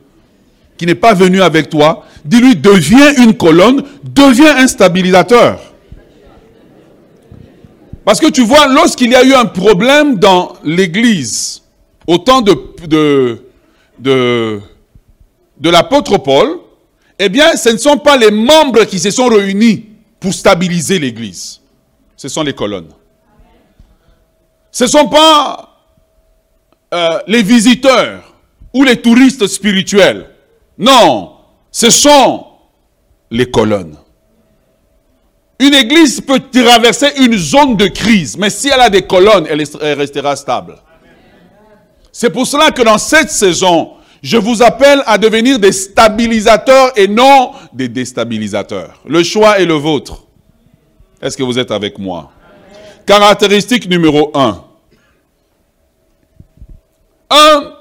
[0.77, 2.05] qui n'est pas venu avec toi.
[2.25, 5.72] Dis-lui, deviens une colonne, deviens un stabilisateur.
[8.05, 11.61] Parce que tu vois, lorsqu'il y a eu un problème dans l'église,
[12.05, 12.53] au temps de,
[12.85, 13.45] de,
[13.99, 14.59] de,
[15.57, 16.59] de l'apôtre Paul,
[17.17, 19.85] eh bien, ce ne sont pas les membres qui se sont réunis
[20.19, 21.61] pour stabiliser l'église.
[22.17, 22.91] Ce sont les colonnes.
[24.71, 25.69] Ce ne sont pas
[26.93, 28.33] euh, les visiteurs
[28.73, 30.29] ou les touristes spirituels.
[30.77, 31.33] Non,
[31.71, 32.45] ce sont
[33.29, 33.97] les colonnes.
[35.59, 39.97] Une église peut traverser une zone de crise, mais si elle a des colonnes, elle
[39.97, 40.75] restera stable.
[42.11, 47.07] C'est pour cela que dans cette saison, je vous appelle à devenir des stabilisateurs et
[47.07, 49.01] non des déstabilisateurs.
[49.05, 50.23] Le choix est le vôtre.
[51.21, 52.31] Est-ce que vous êtes avec moi?
[53.05, 54.63] Caractéristique numéro un.
[57.29, 57.73] Un,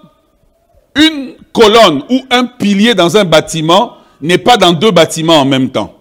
[0.96, 5.70] une colonne ou un pilier dans un bâtiment n'est pas dans deux bâtiments en même
[5.70, 5.94] temps.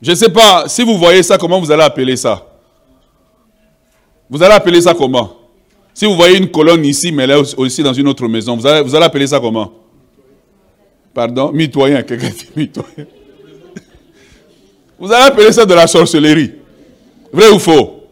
[0.00, 2.46] Je ne sais pas, si vous voyez ça, comment vous allez appeler ça?
[4.30, 5.34] Vous allez appeler ça comment?
[5.92, 8.82] Si vous voyez une colonne ici, mais est aussi dans une autre maison, vous allez,
[8.82, 9.72] vous allez appeler ça comment?
[11.12, 11.50] Pardon?
[11.52, 13.06] Mitoyen, quelqu'un dit mitoyen.
[14.98, 16.52] Vous allez appeler ça de la sorcellerie.
[17.32, 18.04] Vrai ou faux?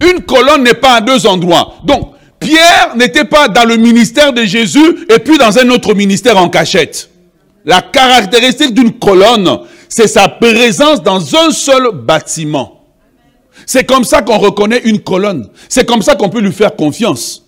[0.00, 1.74] Une colonne n'est pas à deux endroits.
[1.84, 6.36] Donc, Pierre n'était pas dans le ministère de Jésus et puis dans un autre ministère
[6.36, 7.08] en cachette.
[7.64, 9.60] La caractéristique d'une colonne,
[9.94, 12.80] c'est sa présence dans un seul bâtiment.
[13.66, 15.50] C'est comme ça qu'on reconnaît une colonne.
[15.68, 17.44] C'est comme ça qu'on peut lui faire confiance.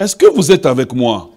[0.00, 1.30] Est-ce que vous êtes avec moi?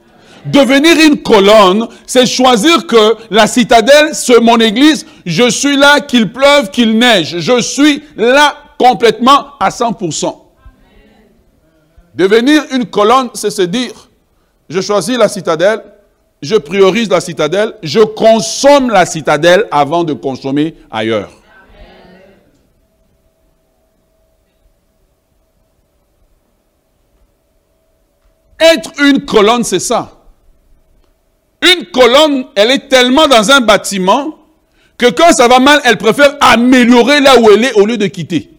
[0.47, 6.33] Devenir une colonne, c'est choisir que la citadelle, c'est mon église, je suis là, qu'il
[6.33, 7.37] pleuve, qu'il neige.
[7.37, 10.35] Je suis là complètement à 100%.
[12.15, 14.09] Devenir une colonne, c'est se dire,
[14.67, 15.83] je choisis la citadelle,
[16.43, 21.31] je priorise la citadelle, je consomme la citadelle avant de consommer ailleurs.
[28.59, 30.11] Être une colonne, c'est ça.
[31.61, 34.37] Une colonne, elle est tellement dans un bâtiment
[34.97, 38.07] que quand ça va mal, elle préfère améliorer là où elle est au lieu de
[38.07, 38.51] quitter.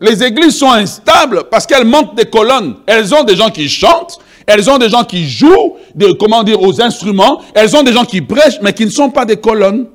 [0.00, 2.76] Les églises sont instables parce qu'elles manquent des colonnes.
[2.86, 5.76] Elles ont des gens qui chantent, elles ont des gens qui jouent,
[6.18, 9.24] comment dire, aux instruments, elles ont des gens qui prêchent, mais qui ne sont pas
[9.24, 9.86] des colonnes.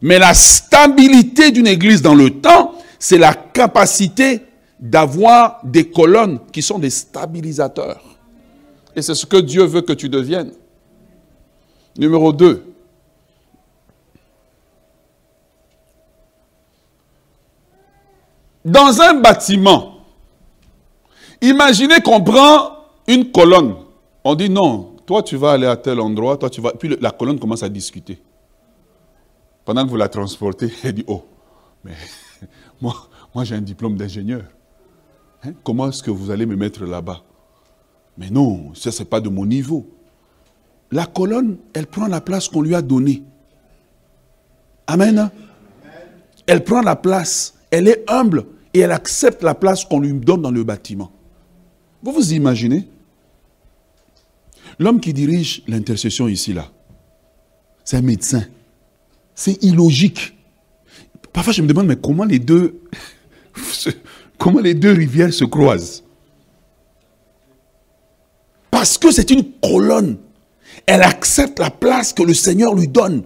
[0.00, 4.40] Mais la stabilité d'une église dans le temps, c'est la capacité
[4.80, 8.02] d'avoir des colonnes qui sont des stabilisateurs.
[8.96, 10.52] Et c'est ce que Dieu veut que tu deviennes.
[11.96, 12.64] Numéro 2.
[18.64, 19.98] Dans un bâtiment,
[21.40, 23.74] imaginez qu'on prend une colonne.
[24.24, 26.72] On dit non, toi tu vas aller à tel endroit, toi tu vas.
[26.72, 28.20] Puis la colonne commence à discuter.
[29.64, 31.24] Pendant que vous la transportez, elle dit oh,
[31.84, 31.94] mais
[32.80, 34.44] moi, j'ai un diplôme d'ingénieur.
[35.44, 37.22] Hein, comment est-ce que vous allez me mettre là-bas?
[38.18, 39.86] Mais non, ça c'est pas de mon niveau.
[40.90, 43.22] La colonne, elle prend la place qu'on lui a donnée.
[44.86, 45.30] Amen.
[46.46, 47.54] Elle prend la place.
[47.70, 51.10] Elle est humble et elle accepte la place qu'on lui donne dans le bâtiment.
[52.02, 52.88] Vous vous imaginez?
[54.78, 56.70] L'homme qui dirige l'intercession ici, là,
[57.84, 58.44] c'est un médecin.
[59.34, 60.36] C'est illogique.
[61.32, 62.80] Parfois, je me demande, mais comment les deux,
[64.38, 66.02] comment les deux rivières se croisent?
[68.70, 70.18] Parce que c'est une colonne.
[70.86, 73.22] Elle accepte la place que le Seigneur lui donne.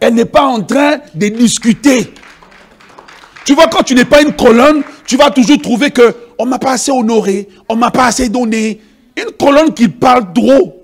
[0.00, 2.12] Elle n'est pas en train de discuter.
[3.44, 6.58] Tu vois, quand tu n'es pas une colonne, tu vas toujours trouver que on m'a
[6.58, 8.80] pas assez honoré, on m'a pas assez donné.
[9.16, 10.82] Une colonne qui parle trop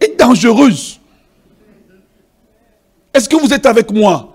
[0.00, 1.00] est dangereuse.
[3.12, 4.34] Est-ce que vous êtes avec moi?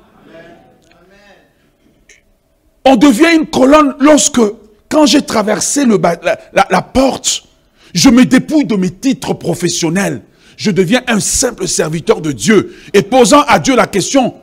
[2.85, 4.41] On devient une colonne lorsque,
[4.87, 7.43] quand j'ai traversé la porte,
[7.93, 10.21] je me dépouille de mes titres professionnels.
[10.55, 12.75] Je deviens un simple serviteur de Dieu.
[12.93, 14.35] Et posant à Dieu la question,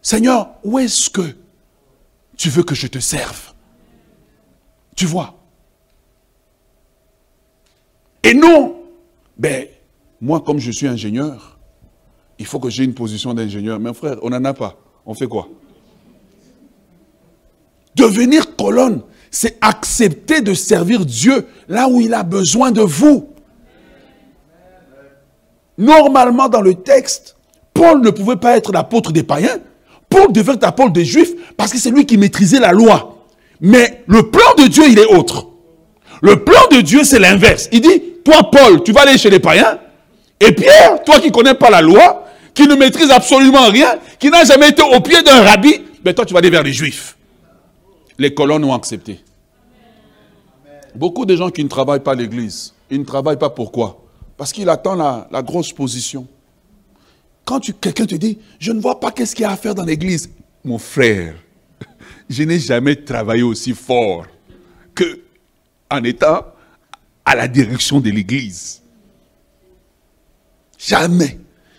[0.00, 1.22] Seigneur, où est-ce que
[2.36, 3.52] tu veux que je te serve
[4.96, 5.34] Tu vois
[8.22, 8.82] Et non,
[9.36, 9.66] ben,
[10.20, 11.58] moi comme je suis ingénieur,
[12.38, 13.78] il faut que j'ai une position d'ingénieur.
[13.78, 14.76] Mais frère, on n'en a pas.
[15.06, 15.48] On fait quoi?
[17.94, 23.28] Devenir colonne, c'est accepter de servir Dieu là où il a besoin de vous.
[25.78, 27.36] Normalement, dans le texte,
[27.74, 29.58] Paul ne pouvait pas être l'apôtre des païens.
[30.08, 33.26] Paul devait être l'apôtre des juifs parce que c'est lui qui maîtrisait la loi.
[33.60, 35.48] Mais le plan de Dieu, il est autre.
[36.20, 37.68] Le plan de Dieu, c'est l'inverse.
[37.72, 39.78] Il dit, toi, Paul, tu vas aller chez les païens.
[40.40, 44.30] Et Pierre, toi qui ne connais pas la loi, qui ne maîtrise absolument rien, qui
[44.30, 47.16] n'a jamais été au pied d'un rabbi, mais toi, tu vas aller vers les juifs.
[48.18, 49.20] Les colonnes ont accepté.
[50.94, 54.04] Beaucoup de gens qui ne travaillent pas à l'église, ils ne travaillent pas pourquoi?
[54.36, 56.26] Parce qu'ils attendent la, grosse position.
[57.44, 59.84] Quand quelqu'un te dit, je ne vois pas qu'est-ce qu'il y a à faire dans
[59.84, 60.30] l'église,
[60.64, 61.34] mon frère,
[62.28, 64.26] je n'ai jamais travaillé aussi fort
[64.94, 65.20] que
[65.90, 66.44] en étant
[67.24, 68.82] à la direction de l'église.
[70.78, 71.38] Jamais.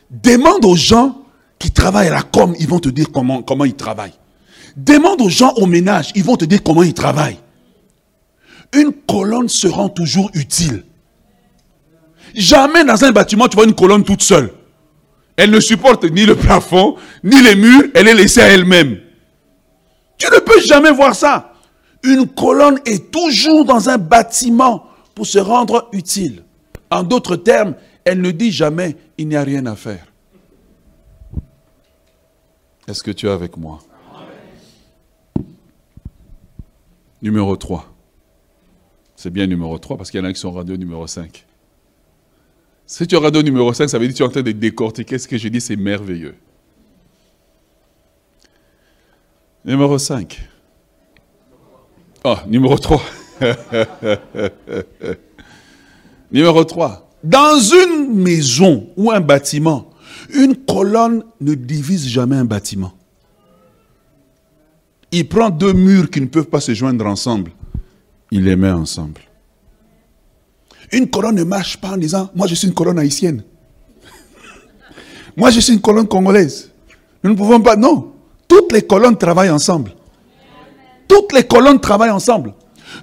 [0.09, 1.23] Demande aux gens
[1.59, 4.13] qui travaillent à la com, ils vont te dire comment, comment ils travaillent.
[4.77, 7.39] Demande aux gens au ménage, ils vont te dire comment ils travaillent.
[8.73, 10.83] Une colonne se rend toujours utile.
[12.33, 14.51] Jamais dans un bâtiment, tu vois une colonne toute seule.
[15.35, 18.99] Elle ne supporte ni le plafond, ni les murs, elle est laissée à elle-même.
[20.17, 21.53] Tu ne peux jamais voir ça.
[22.03, 26.43] Une colonne est toujours dans un bâtiment pour se rendre utile.
[26.89, 30.05] En d'autres termes, elle ne dit jamais, il n'y a rien à faire.
[32.87, 33.79] Est-ce que tu es avec moi?
[37.21, 37.93] Numéro 3.
[39.15, 41.45] C'est bien numéro 3 parce qu'il y en a qui sont radio numéro 5.
[42.85, 44.51] Si tu es radio numéro 5, ça veut dire que tu es en train de
[44.51, 46.35] décortiquer ce que je dis, c'est merveilleux.
[49.65, 50.49] Numéro 5.
[52.25, 53.01] Ah, numéro 3.
[56.31, 57.09] numéro 3.
[57.23, 59.89] Dans une maison ou un bâtiment,
[60.33, 62.91] une colonne ne divise jamais un bâtiment.
[65.13, 67.51] Il prend deux murs qui ne peuvent pas se joindre ensemble.
[68.31, 69.21] Il les met ensemble.
[70.91, 73.43] Une colonne ne marche pas en disant, moi je suis une colonne haïtienne.
[75.37, 76.69] moi je suis une colonne congolaise.
[77.23, 78.13] Nous ne pouvons pas, non.
[78.47, 79.93] Toutes les colonnes travaillent ensemble.
[81.07, 82.53] Toutes les colonnes travaillent ensemble.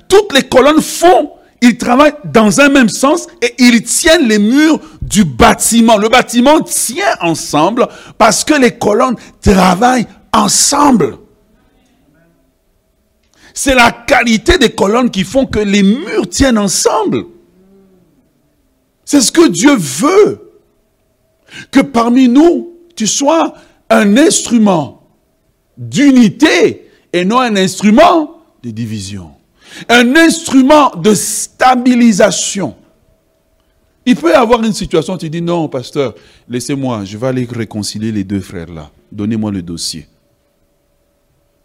[0.08, 4.80] Toutes les colonnes font ils travaillent dans un même sens et ils tiennent les murs
[5.02, 5.98] du bâtiment.
[5.98, 11.18] Le bâtiment tient ensemble parce que les colonnes travaillent ensemble.
[13.52, 17.24] C'est la qualité des colonnes qui font que les murs tiennent ensemble.
[19.04, 20.46] C'est ce que Dieu veut.
[21.72, 23.54] Que parmi nous, tu sois
[23.90, 24.99] un instrument
[25.76, 29.32] d'unité et non un instrument de division
[29.88, 32.76] un instrument de stabilisation.
[34.06, 36.14] Il peut y avoir une situation, tu dis non, pasteur,
[36.48, 38.90] laissez-moi, je vais aller réconcilier les deux frères là.
[39.12, 40.06] Donnez-moi le dossier.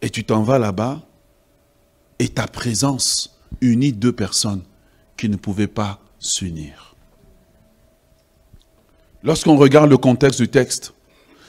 [0.02, 1.02] Et tu t'en vas là-bas,
[2.20, 4.62] et ta présence unit deux personnes
[5.18, 6.96] qui ne pouvaient pas s'unir.
[9.24, 10.94] Lorsqu'on regarde le contexte du texte,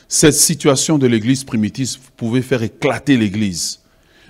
[0.08, 3.80] cette situation de l'église primitive pouvait faire éclater l'église,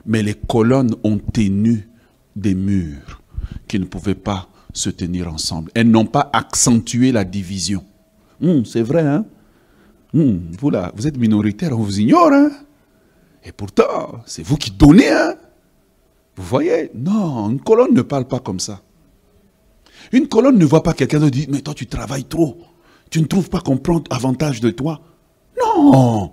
[0.06, 1.88] mais les colonnes ont tenu
[2.34, 3.22] des murs
[3.68, 5.70] qui ne pouvaient pas se tenir ensemble.
[5.74, 7.84] Elles n'ont pas accentué la division.
[8.42, 9.24] Hum, c'est vrai, hein?
[10.14, 12.50] Hum, Vous là, vous êtes minoritaire, on vous ignore, hein?
[13.44, 15.34] Et pourtant, c'est vous qui donnez, hein?
[16.36, 16.90] Vous voyez?
[16.94, 18.82] Non, une colonne ne parle pas comme ça.
[20.12, 22.58] Une colonne ne voit pas quelqu'un qui dit, mais toi tu travailles trop.
[23.10, 25.00] Tu ne trouves pas qu'on prend avantage de toi
[25.58, 26.32] Non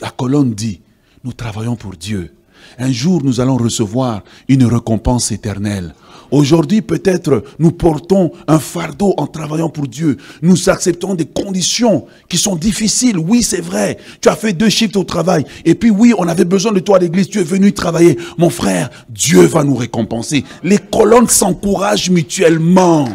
[0.00, 0.80] La colonne dit,
[1.22, 2.34] nous travaillons pour Dieu.
[2.78, 5.94] Un jour, nous allons recevoir une récompense éternelle.
[6.30, 10.16] Aujourd'hui, peut-être, nous portons un fardeau en travaillant pour Dieu.
[10.42, 13.18] Nous acceptons des conditions qui sont difficiles.
[13.18, 13.98] Oui, c'est vrai.
[14.20, 15.44] Tu as fait deux shifts au travail.
[15.64, 17.28] Et puis, oui, on avait besoin de toi à l'église.
[17.28, 18.18] Tu es venu travailler.
[18.38, 20.44] Mon frère, Dieu va nous récompenser.
[20.62, 23.08] Les colonnes s'encouragent mutuellement.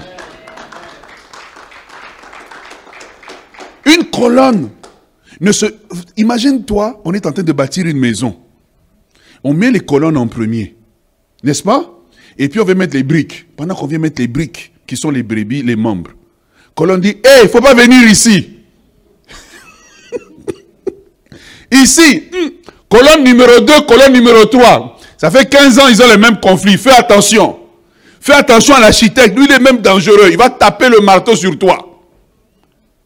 [3.85, 4.69] Une colonne
[6.17, 8.35] Imagine-toi, on est en train de bâtir une maison.
[9.43, 10.75] On met les colonnes en premier,
[11.43, 11.89] n'est-ce pas?
[12.37, 13.47] Et puis on va mettre les briques.
[13.55, 16.11] Pendant qu'on vient mettre les briques, qui sont les brebis, les membres.
[16.75, 18.57] Colonne dit, hé, hey, il faut pas venir ici.
[21.71, 22.49] ici, hmm,
[22.89, 24.97] colonne numéro 2, colonne numéro 3.
[25.17, 26.77] Ça fait 15 ans, ils ont les mêmes conflits.
[26.77, 27.59] Fais attention.
[28.21, 29.37] Fais attention à l'architecte.
[29.37, 30.29] Lui, il est même dangereux.
[30.31, 31.85] Il va taper le marteau sur toi.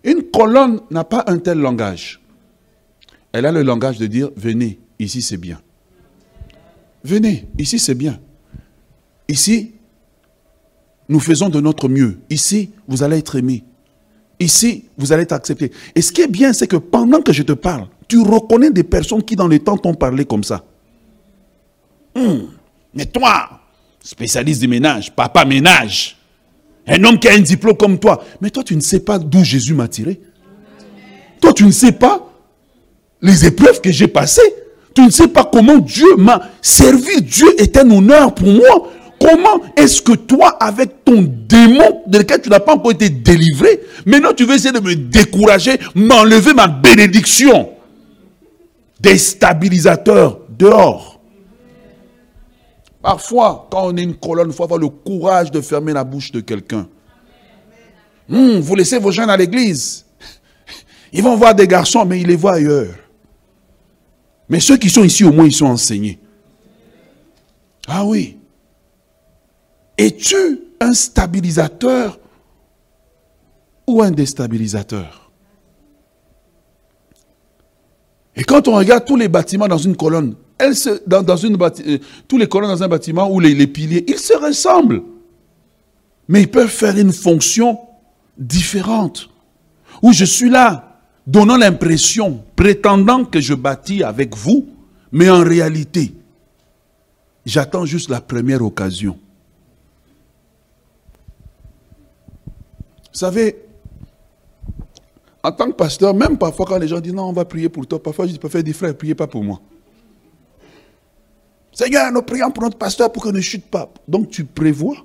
[0.04, 2.23] Une colonne n'a pas un tel langage.
[3.34, 5.60] Elle a le langage de dire, venez, ici c'est bien.
[7.04, 8.20] Venez, ici c'est bien.
[9.28, 9.74] Ici,
[11.10, 12.20] nous faisons de notre mieux.
[12.30, 13.64] Ici, vous allez être aimé.
[14.40, 15.72] Ici, vous allez être accepté.
[15.96, 18.84] Et ce qui est bien, c'est que pendant que je te parle, tu reconnais des
[18.84, 20.64] personnes qui dans le temps t'ont parlé comme ça.
[22.16, 22.50] Hum,
[22.94, 23.62] mais toi,
[24.00, 26.18] spécialiste du ménage, papa ménage,
[26.86, 28.24] Un homme qui a un diplôme comme toi.
[28.42, 30.20] Mais toi, tu ne sais pas d'où Jésus m'a tiré.
[31.42, 32.33] Toi, tu ne sais pas
[33.24, 34.54] les épreuves que j'ai passées.
[34.94, 37.22] Tu ne sais pas comment Dieu m'a servi.
[37.24, 38.92] Dieu est un honneur pour moi.
[39.20, 43.80] Comment est-ce que toi, avec ton démon de lequel tu n'as pas encore été délivré,
[44.06, 47.70] maintenant tu veux essayer de me décourager, m'enlever ma bénédiction
[49.00, 51.22] Déstabilisateur, dehors?
[53.02, 56.32] Parfois, quand on est une colonne, il faut avoir le courage de fermer la bouche
[56.32, 56.88] de quelqu'un.
[58.28, 60.06] Hmm, vous laissez vos jeunes à l'église.
[61.14, 62.94] Ils vont voir des garçons, mais ils les voient ailleurs.
[64.50, 66.20] Mais ceux qui sont ici, au moins, ils sont enseignés.
[67.88, 68.38] Ah oui.
[69.98, 72.20] Es-tu un stabilisateur
[73.88, 75.32] ou un déstabilisateur?
[78.36, 82.84] Et quand on regarde tous les bâtiments dans une colonne, euh, tous les colonnes dans
[82.84, 85.04] un bâtiment ou les piliers, ils se ressemblent.
[86.28, 87.80] Mais ils peuvent faire une fonction
[88.38, 89.30] différente.
[90.02, 90.93] Où je suis là,
[91.26, 94.68] donnant l'impression, prétendant que je bâtis avec vous,
[95.12, 96.14] mais en réalité,
[97.46, 99.18] j'attends juste la première occasion.
[103.14, 103.58] Vous savez,
[105.44, 107.86] en tant que pasteur, même parfois quand les gens disent non, on va prier pour
[107.86, 109.62] toi, parfois je dis, faire des frères, priez pas pour moi.
[111.72, 113.92] Seigneur, nous prions pour notre pasteur pour qu'il ne chute pas.
[114.08, 114.98] Donc tu prévois.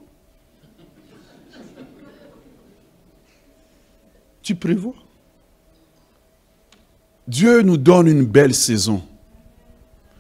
[4.43, 4.95] Tu prévois.
[7.29, 9.03] Dieu nous donne une belle saison.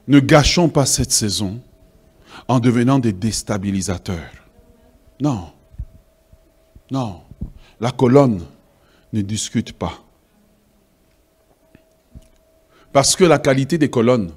[0.06, 1.58] Ne gâchons pas cette saison
[2.46, 4.30] en devenant des déstabilisateurs.
[5.18, 5.46] Non.
[6.90, 7.22] Non.
[7.80, 8.42] La colonne
[9.14, 10.04] ne discute pas.
[12.92, 14.30] Parce que la qualité des colonnes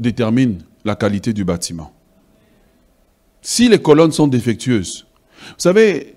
[0.00, 1.92] détermine la qualité du bâtiment.
[3.42, 5.06] Si les colonnes sont défectueuses,
[5.40, 6.16] vous savez,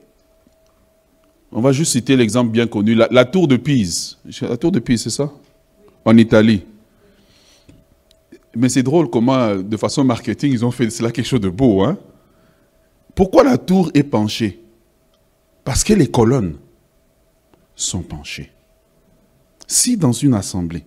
[1.52, 4.18] on va juste citer l'exemple bien connu, la, tour de Pise.
[4.42, 5.32] La tour de Pise, c'est ça?
[6.06, 6.66] En Italie.
[8.56, 11.84] Mais c'est drôle comment, de façon marketing, ils ont fait cela quelque chose de beau.
[11.84, 11.98] Hein?
[13.16, 14.62] Pourquoi la tour est penchée?
[15.64, 16.58] Parce que les colonnes
[17.76, 18.52] sont penchées.
[19.68, 20.84] Si dans une assemblée,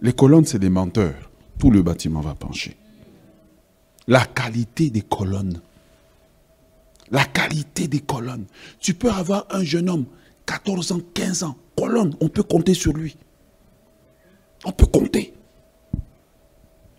[0.00, 1.30] les colonnes, c'est des menteurs.
[1.58, 2.76] Tout le bâtiment va pencher.
[4.06, 5.60] La qualité des colonnes.
[7.10, 8.46] La qualité des colonnes.
[8.80, 10.06] Tu peux avoir un jeune homme,
[10.46, 13.16] 14 ans, 15 ans, colonne, on peut compter sur lui.
[14.64, 15.34] On peut compter.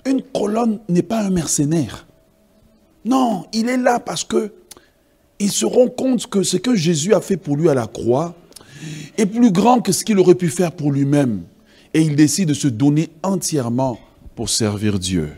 [0.06, 2.08] Une colonne n'est pas un mercenaire.
[3.06, 4.54] Non, il est là parce que
[5.40, 8.36] il se rend compte que ce que Jésus a fait pour lui à la croix
[9.18, 11.44] est plus grand que ce qu'il aurait pu faire pour lui-même
[11.94, 14.00] et il décide de se donner entièrement
[14.36, 15.32] pour servir Dieu.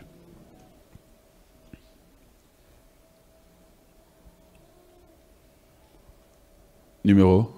[7.04, 7.50] Numéro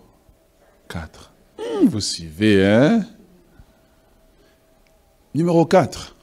[0.89, 1.33] 4.
[1.59, 3.05] Hmm, vous suivez, hein?
[5.35, 6.15] Numéro 4.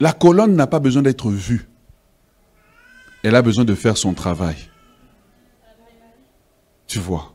[0.00, 1.68] La colonne n'a pas besoin d'être vue.
[3.22, 4.56] Elle a besoin de faire son travail.
[6.86, 7.34] Tu vois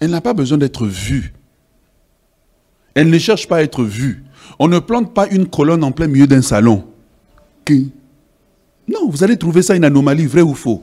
[0.00, 1.32] elle n'a pas besoin d'être vue.
[2.94, 4.24] Elle ne cherche pas à être vue.
[4.58, 6.84] On ne plante pas une colonne en plein milieu d'un salon.
[8.88, 10.82] Non, vous allez trouver ça une anomalie, vrai ou faux.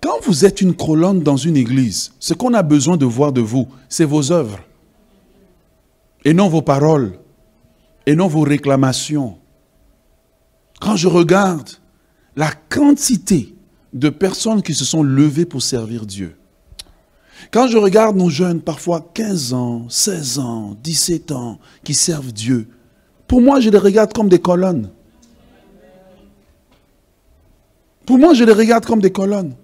[0.00, 3.40] Quand vous êtes une colonne dans une église, ce qu'on a besoin de voir de
[3.40, 4.60] vous, c'est vos œuvres.
[6.24, 7.18] Et non vos paroles.
[8.06, 9.38] Et non vos réclamations.
[10.80, 11.70] Quand je regarde
[12.36, 13.54] la quantité
[13.92, 16.36] de personnes qui se sont levées pour servir Dieu,
[17.50, 22.68] quand je regarde nos jeunes, parfois 15 ans, 16 ans, 17 ans, qui servent Dieu,
[23.26, 24.90] pour moi, je les regarde comme des colonnes.
[28.06, 29.54] Pour moi, je les regarde comme des colonnes.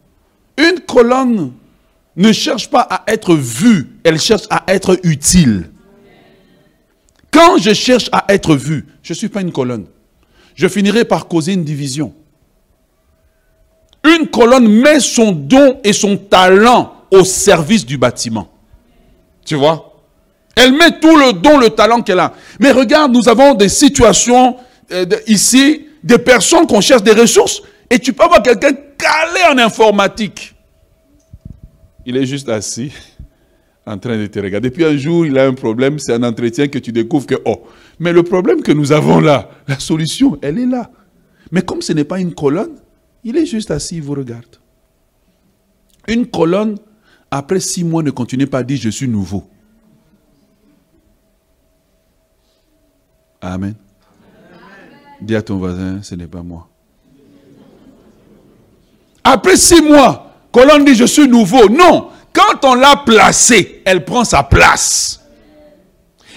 [0.59, 1.53] Une colonne
[2.17, 5.71] ne cherche pas à être vue, elle cherche à être utile.
[7.35, 9.87] Quand je cherche à être vu, je ne suis pas une colonne.
[10.55, 12.14] Je finirai par causer une division.
[14.05, 18.49] Une colonne met son don et son talent au service du bâtiment.
[19.45, 20.01] Tu vois?
[20.55, 22.32] Elle met tout le don, le talent qu'elle a.
[22.61, 24.57] Mais regarde, nous avons des situations
[24.93, 29.59] euh, ici, des personnes qu'on cherche des ressources, et tu peux avoir quelqu'un calé en
[29.59, 30.55] informatique.
[32.07, 32.93] Il est juste assis,
[33.87, 34.70] en train de te regarder.
[34.70, 37.64] Depuis un jour, il a un problème, c'est un entretien que tu découvres que, oh,
[37.99, 40.91] mais le problème que nous avons là, la solution, elle est là.
[41.53, 42.76] Mais comme ce n'est pas une colonne,
[43.22, 44.59] il est juste assis, il vous regarde.
[46.09, 46.76] Une colonne,
[47.30, 49.45] après six mois, ne continuez pas à dire je suis nouveau.
[53.41, 53.74] Amen.
[55.20, 56.68] Dis à ton voisin, ce n'est pas moi.
[59.22, 61.68] Après six mois, colonne dit je suis nouveau.
[61.68, 65.20] Non, quand on l'a placée, elle prend sa place.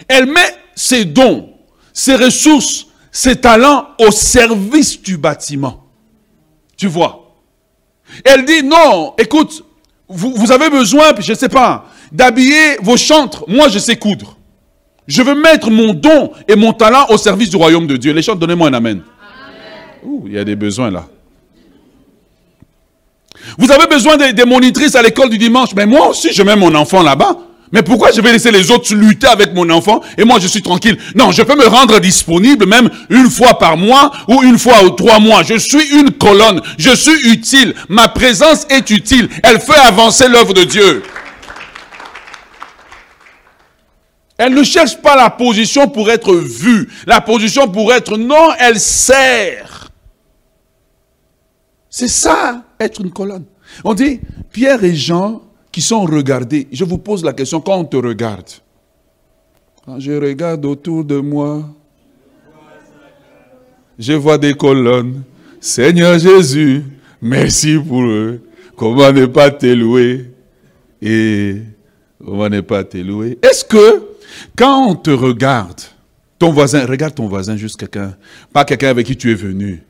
[0.07, 1.49] Elle met ses dons,
[1.91, 5.83] ses ressources, ses talents au service du bâtiment.
[6.77, 7.33] Tu vois?
[8.23, 9.65] Elle dit non, écoute,
[10.07, 13.43] vous, avez besoin, je ne sais pas, d'habiller vos chantres.
[13.47, 14.37] Moi, je sais coudre.
[15.07, 18.13] Je veux mettre mon don et mon talent au service du royaume de Dieu.
[18.13, 19.01] Les chantres, donnez-moi un amen.
[20.03, 21.07] Ouh, il y a des besoins là.
[23.57, 25.69] Vous avez besoin des, monitrices à l'école du dimanche.
[25.75, 27.37] Mais moi aussi, je mets mon enfant là-bas.
[27.71, 30.61] Mais pourquoi je vais laisser les autres lutter avec mon enfant et moi je suis
[30.61, 30.97] tranquille?
[31.15, 34.91] Non, je peux me rendre disponible même une fois par mois ou une fois ou
[34.91, 35.43] trois mois.
[35.43, 36.61] Je suis une colonne.
[36.77, 37.75] Je suis utile.
[37.89, 39.27] Ma présence est utile.
[39.43, 41.03] Elle fait avancer l'œuvre de Dieu.
[44.37, 48.79] Elle ne cherche pas la position pour être vue, la position pour être non, elle
[48.79, 49.89] sert.
[51.89, 53.45] C'est ça, être une colonne.
[53.83, 54.19] On dit,
[54.51, 58.49] Pierre et Jean qui sont regardés, je vous pose la question, quand on te regarde,
[59.85, 61.63] quand je regarde autour de moi,
[63.99, 65.23] je vois des colonnes.
[65.59, 66.83] Seigneur Jésus,
[67.21, 68.41] merci pour eux.
[68.75, 70.31] Comment ne pas t'élouer
[71.01, 71.55] Et
[72.23, 74.03] comment ne pas t'élouer Est-ce que
[74.55, 75.81] quand on te regarde,
[76.37, 78.15] ton voisin, regarde ton voisin, juste quelqu'un,
[78.53, 79.83] pas quelqu'un avec qui tu es venu.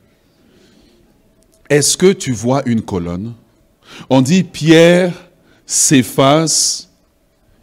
[1.70, 3.34] Est-ce que tu vois une colonne?
[4.08, 5.12] On dit Pierre,
[5.66, 6.88] Céphas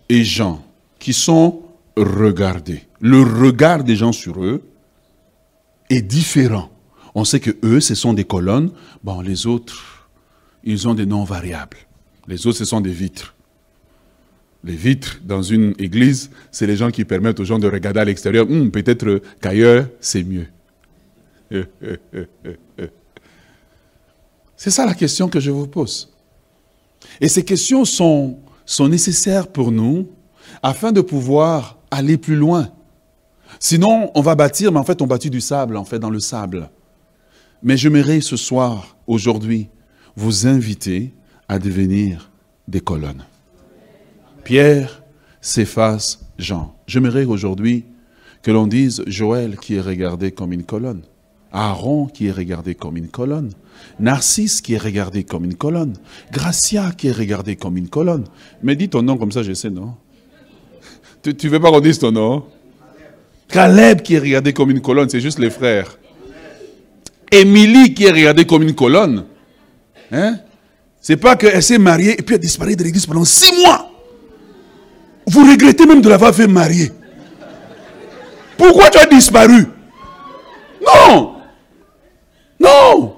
[0.09, 0.63] et Jean,
[0.99, 1.63] qui sont
[1.97, 2.83] regardés.
[3.01, 4.61] Le regard des gens sur eux
[5.89, 6.69] est différent.
[7.15, 8.71] On sait que eux, ce sont des colonnes.
[9.03, 10.09] Bon, les autres,
[10.63, 11.77] ils ont des noms variables.
[12.27, 13.33] Les autres, ce sont des vitres.
[14.63, 18.05] Les vitres dans une église, c'est les gens qui permettent aux gens de regarder à
[18.05, 18.49] l'extérieur.
[18.49, 20.47] Hum, peut-être qu'ailleurs, c'est mieux.
[24.57, 26.13] C'est ça la question que je vous pose.
[27.21, 28.37] Et ces questions sont,
[28.79, 30.07] nécessaires pour nous
[30.63, 32.69] afin de pouvoir aller plus loin.
[33.59, 36.19] Sinon, on va bâtir, mais en fait, on bâtit du sable, en fait, dans le
[36.19, 36.69] sable.
[37.63, 39.69] Mais j'aimerais ce soir, aujourd'hui,
[40.15, 41.13] vous inviter
[41.47, 42.31] à devenir
[42.67, 43.23] des colonnes.
[44.43, 45.03] Pierre
[45.41, 46.75] s'efface Jean.
[46.87, 47.85] J'aimerais aujourd'hui
[48.41, 51.01] que l'on dise Joël qui est regardé comme une colonne,
[51.51, 53.51] Aaron qui est regardé comme une colonne,
[53.99, 55.93] Narcisse qui est regardé comme une colonne,
[56.32, 58.26] Gracia qui est regardé comme une colonne.
[58.61, 59.95] Mais dis ton nom comme ça, je sais, non?
[61.23, 62.45] Tu ne veux pas qu'on dise ton nom?
[63.47, 65.97] Caleb qui est regardé comme une colonne, c'est juste les frères.
[67.32, 69.26] Émilie qui est regardée comme une colonne.
[70.11, 70.39] Hein?
[71.01, 73.91] C'est pas qu'elle s'est mariée et puis elle a disparu de l'église pendant six mois.
[75.28, 76.91] Vous regrettez même de l'avoir fait marier.
[78.57, 79.67] Pourquoi tu as disparu?
[80.86, 81.36] Non
[82.59, 83.14] Non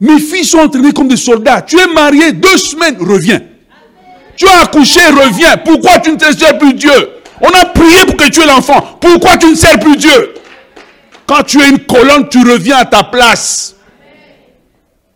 [0.00, 1.60] Mes filles sont entraînées comme des soldats.
[1.60, 3.40] Tu es marié deux semaines, reviens.
[4.34, 5.58] Tu as accouché, reviens.
[5.58, 6.90] Pourquoi tu ne te sers plus Dieu?
[7.42, 8.98] On a prié pour que tu aies l'enfant.
[9.00, 10.34] Pourquoi tu ne sers plus Dieu?
[11.26, 13.76] Quand tu es une colonne, tu reviens à ta place.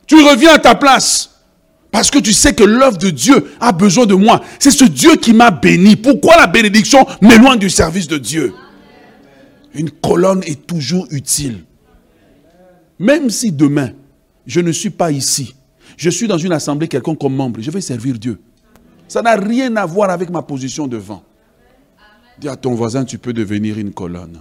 [0.07, 1.31] Tu reviens à ta place.
[1.91, 4.43] Parce que tu sais que l'œuvre de Dieu a besoin de moi.
[4.59, 5.97] C'est ce Dieu qui m'a béni.
[5.97, 8.53] Pourquoi la bénédiction m'éloigne du service de Dieu?
[9.75, 11.65] Une colonne est toujours utile.
[12.99, 13.91] Même si demain,
[14.47, 15.55] je ne suis pas ici,
[15.97, 18.41] je suis dans une assemblée quelconque comme membre, je vais servir Dieu.
[19.09, 21.23] Ça n'a rien à voir avec ma position devant.
[22.39, 24.41] Dis à ton voisin, tu peux devenir une colonne.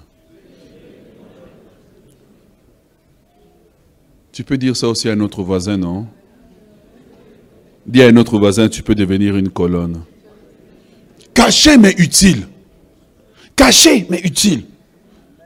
[4.32, 6.08] Tu peux dire ça aussi à notre voisin, non?
[7.86, 10.01] Dis à un autre voisin, tu peux devenir une colonne.
[11.34, 12.47] Caché mais utile.
[13.56, 14.66] Caché mais utile.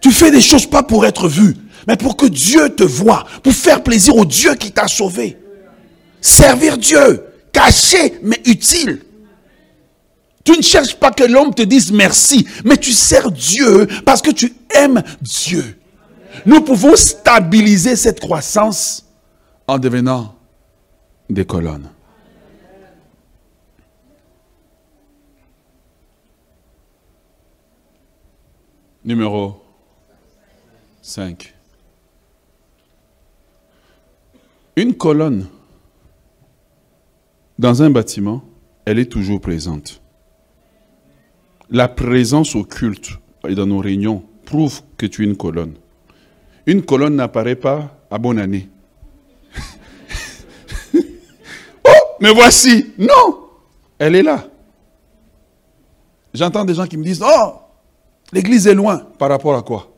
[0.01, 1.55] Tu fais des choses pas pour être vu,
[1.88, 5.38] mais pour que Dieu te voie, pour faire plaisir au Dieu qui t'a sauvé.
[6.19, 7.23] Servir Dieu,
[7.53, 9.03] caché mais utile.
[10.43, 14.31] Tu ne cherches pas que l'homme te dise merci, mais tu sers Dieu parce que
[14.31, 15.79] tu aimes Dieu.
[16.45, 19.05] Nous pouvons stabiliser cette croissance
[19.65, 20.35] en devenant
[21.29, 21.89] des colonnes.
[29.03, 29.61] Numéro
[31.01, 31.57] 5.
[34.78, 35.47] Une colonne
[37.57, 38.43] dans un bâtiment,
[38.86, 40.03] elle est toujours présente.
[41.71, 43.09] La présence au culte
[43.47, 45.73] et dans nos réunions prouve que tu es une colonne.
[46.67, 48.69] Une colonne n'apparaît pas à bonne année.
[50.93, 51.89] oh,
[52.21, 52.93] mais voici.
[52.99, 53.47] Non,
[53.97, 54.47] elle est là.
[56.36, 57.53] J'entends des gens qui me disent, oh,
[58.32, 59.97] L'église est loin par rapport à quoi?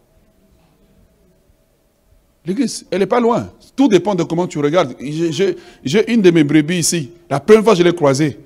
[2.46, 3.50] L'église, elle n'est pas loin.
[3.76, 4.96] Tout dépend de comment tu regardes.
[5.84, 7.12] J'ai une de mes brebis ici.
[7.30, 8.40] La première fois je l'ai croisée,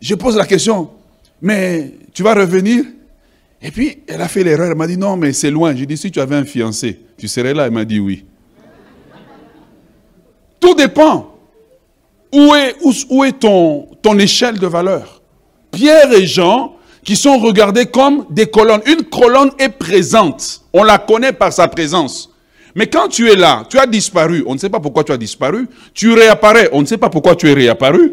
[0.00, 0.90] je pose la question,
[1.40, 2.84] mais tu vas revenir?
[3.62, 4.70] Et puis, elle a fait l'erreur.
[4.70, 5.74] Elle m'a dit, non, mais c'est loin.
[5.74, 7.64] J'ai dit, si tu avais un fiancé, tu serais là?
[7.66, 8.26] Elle m'a dit oui.
[10.60, 11.34] Tout dépend.
[12.30, 15.22] Où est, où, ton, ton échelle de valeur
[15.70, 18.82] Pierre et Jean, qui sont regardés comme des colonnes.
[18.86, 20.62] Une colonne est présente.
[20.72, 22.33] On la connaît par sa présence.
[22.74, 25.16] Mais quand tu es là, tu as disparu, on ne sait pas pourquoi tu as
[25.16, 28.12] disparu, tu réapparais, on ne sait pas pourquoi tu es réapparu.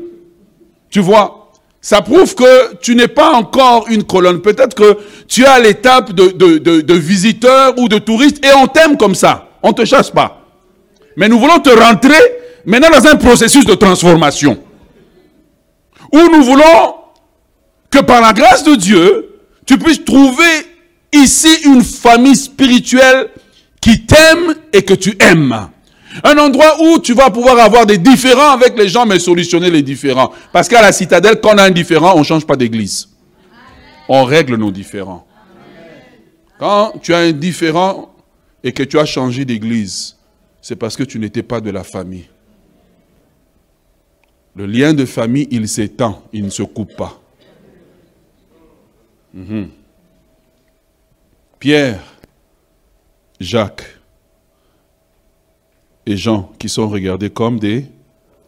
[0.90, 4.42] Tu vois, ça prouve que tu n'es pas encore une colonne.
[4.42, 8.98] Peut-être que tu à l'étape de, de, de, visiteur ou de touriste et on t'aime
[8.98, 9.50] comme ça.
[9.64, 10.46] On ne te chasse pas.
[11.18, 12.20] Mais nous voulons te rentrer
[12.66, 14.60] maintenant dans un processus de transformation.
[16.14, 16.96] Où nous voulons
[17.90, 20.44] que par la grâce de Dieu, tu puisses trouver
[21.12, 23.30] ici une famille spirituelle
[23.82, 25.70] qui t'aime et que tu aimes.
[26.24, 29.82] Un endroit où tu vas pouvoir avoir des différends avec les gens, mais solutionner les
[29.82, 30.32] différends.
[30.52, 33.10] Parce qu'à la citadelle, quand on a un différent, on ne change pas d'église.
[34.08, 35.26] On règle nos différends.
[36.60, 38.14] Quand tu as un différent
[38.64, 40.18] et que tu as changé d'église,
[40.62, 42.28] c'est parce que tu n'étais pas de la famille.
[44.56, 47.20] Le lien de famille, il s'étend, il ne se coupe pas.
[49.34, 49.70] Mhm.
[51.58, 52.02] Pierre
[53.42, 53.84] Jacques
[56.06, 57.86] et Jean qui sont regardés comme des,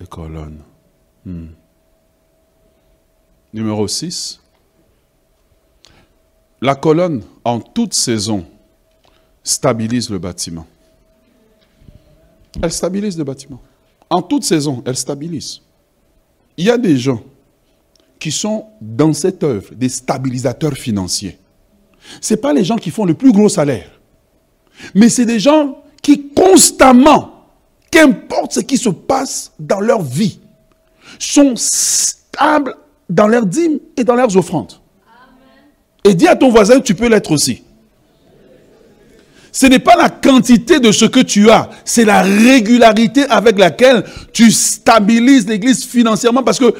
[0.09, 0.59] colonnes.
[1.25, 1.47] Hmm.
[3.53, 4.39] Numéro 6.
[6.61, 8.45] La colonne, en toute saison,
[9.43, 10.67] stabilise le bâtiment.
[12.61, 13.61] Elle stabilise le bâtiment.
[14.09, 15.61] En toute saison, elle stabilise.
[16.57, 17.23] Il y a des gens
[18.19, 21.39] qui sont dans cette œuvre des stabilisateurs financiers.
[22.21, 23.89] Ce pas les gens qui font le plus gros salaire.
[24.93, 27.47] Mais c'est des gens qui constamment,
[27.89, 30.39] qu'importe ce qui se passe dans leur vie,
[31.19, 32.75] sont stables
[33.09, 34.73] dans leurs dîmes et dans leurs offrandes.
[36.03, 37.63] Et dis à ton voisin, tu peux l'être aussi.
[39.51, 44.03] Ce n'est pas la quantité de ce que tu as, c'est la régularité avec laquelle
[44.33, 46.41] tu stabilises l'Église financièrement.
[46.41, 46.73] Parce que,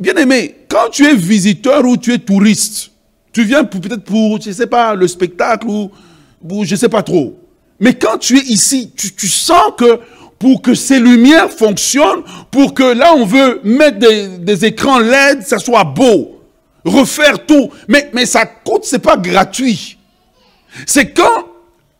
[0.00, 2.90] bien aimé, quand tu es visiteur ou tu es touriste,
[3.32, 5.90] tu viens peut-être pour, je ne sais pas, le spectacle ou
[6.42, 7.38] je ne sais pas trop.
[7.78, 10.00] Mais quand tu es ici, tu, sens que
[10.38, 15.58] pour que ces lumières fonctionnent, pour que là on veut mettre des, écrans LED, ça
[15.58, 16.42] soit beau,
[16.84, 17.70] refaire tout.
[17.88, 19.96] Mais, ça coûte, c'est pas gratuit.
[20.86, 21.46] C'est quand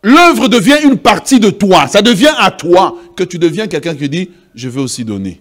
[0.03, 4.09] l'œuvre devient une partie de toi, ça devient à toi, que tu deviens quelqu'un qui
[4.09, 5.41] dit, je veux aussi donner.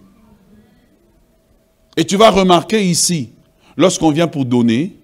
[1.96, 3.30] Et tu vas remarquer ici,
[3.76, 4.99] lorsqu'on vient pour donner,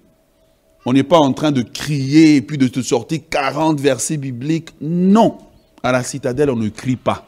[0.86, 4.68] on n'est pas en train de crier et puis de te sortir 40 versets bibliques.
[4.80, 5.36] Non.
[5.82, 7.26] À la citadelle, on ne crie pas.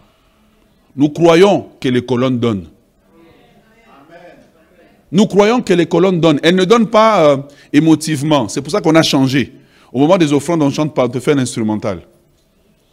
[0.95, 2.69] Nous croyons que les colonnes donnent.
[5.11, 6.39] Nous croyons que les colonnes donnent.
[6.45, 7.37] Elles ne donnent pas euh,
[7.73, 8.49] émotivement.
[8.49, 9.53] C'est pour ça qu'on a changé.
[9.93, 12.03] Au moment des offrandes, on chante par te faire l'instrumental.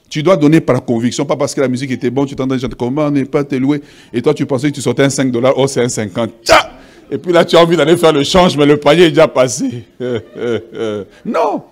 [0.09, 2.76] Tu dois donner par conviction, pas parce que la musique était bonne, tu t'entends chanter
[2.78, 3.82] comment n'est pas te louer?
[4.13, 6.32] Et toi, tu pensais que tu sortais un 5 dollars, oh, c'est un 50.
[6.43, 6.72] Tcha
[7.11, 9.27] et puis là, tu as envie d'aller faire le change, mais le panier est déjà
[9.27, 9.85] passé.
[11.25, 11.63] non.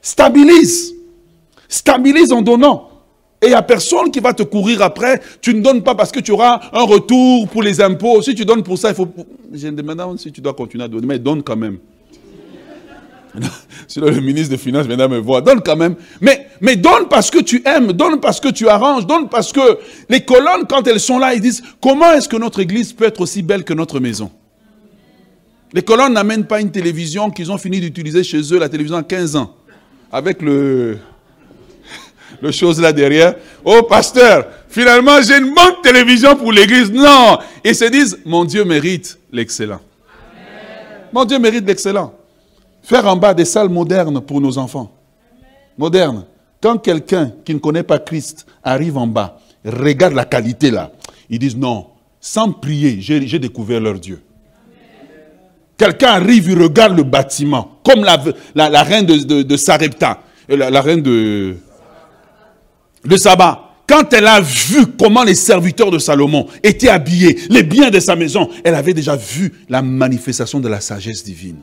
[0.00, 0.94] Stabilise.
[1.68, 2.90] Stabilise en donnant.
[3.40, 5.20] Et il n'y a personne qui va te courir après.
[5.40, 8.22] Tu ne donnes pas parce que tu auras un retour pour les impôts.
[8.22, 9.08] Si tu donnes pour ça, il faut...
[9.52, 11.78] Je me demande si tu dois continuer à donner, mais donne quand même.
[13.88, 15.42] Sinon, le ministre des Finances viendra me voir.
[15.42, 15.96] Donne quand même.
[16.20, 19.78] Mais, mais donne parce que tu aimes, donne parce que tu arranges, donne parce que
[20.08, 23.22] les colonnes, quand elles sont là, ils disent comment est-ce que notre église peut être
[23.22, 24.30] aussi belle que notre maison?
[25.72, 29.02] Les colonnes n'amènent pas une télévision qu'ils ont fini d'utiliser chez eux, la télévision à
[29.02, 29.54] 15 ans,
[30.10, 30.98] avec le,
[32.42, 33.34] le chose là derrière.
[33.64, 36.90] Oh pasteur, finalement j'ai une bonne télévision pour l'église.
[36.92, 39.80] Non, ils se disent, mon Dieu mérite l'excellent.
[41.12, 42.14] Mon Dieu mérite l'excellent.
[42.82, 44.92] Faire en bas des salles modernes pour nos enfants.
[45.78, 46.24] Modernes.
[46.60, 50.92] Quand quelqu'un qui ne connaît pas Christ arrive en bas, regarde la qualité là,
[51.28, 51.86] ils disent non,
[52.20, 54.20] sans prier, j'ai découvert leur Dieu.
[55.82, 61.56] Quelqu'un arrive, il regarde le bâtiment, comme la, reine de, Sarepta, euh, la, reine de,
[63.04, 63.72] de Saba.
[63.84, 68.14] Quand elle a vu comment les serviteurs de Salomon étaient habillés, les biens de sa
[68.14, 71.62] maison, elle avait déjà vu la manifestation de la sagesse divine.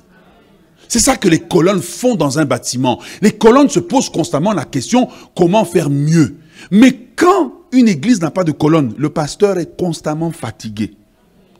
[0.90, 3.00] C'est ça que les colonnes font dans un bâtiment.
[3.22, 6.36] Les colonnes se posent constamment la question comment faire mieux?
[6.72, 10.92] Mais quand une église n'a pas de colonne, le pasteur est constamment fatigué.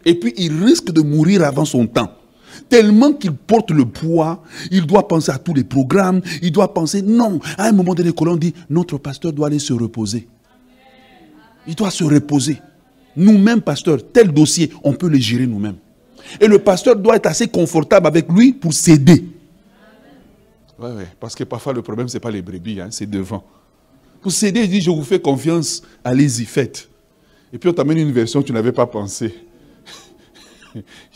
[0.04, 2.19] Et puis il risque de mourir avant son temps.
[2.68, 7.02] Tellement qu'il porte le poids, il doit penser à tous les programmes, il doit penser,
[7.02, 10.28] non, à un moment donné, on dit, notre pasteur doit aller se reposer.
[11.68, 12.62] Il doit se reposer.
[13.16, 15.78] Nous-mêmes, pasteur, tel dossier, on peut le gérer nous-mêmes.
[16.40, 19.26] Et le pasteur doit être assez confortable avec lui pour s'aider.
[20.78, 23.44] Oui, oui, parce que parfois le problème, ce n'est pas les brebis, hein, c'est devant.
[24.22, 26.90] Pour s'aider, il dit, je vous fais confiance, allez-y, faites.
[27.52, 29.34] Et puis on t'amène une version que tu n'avais pas pensé.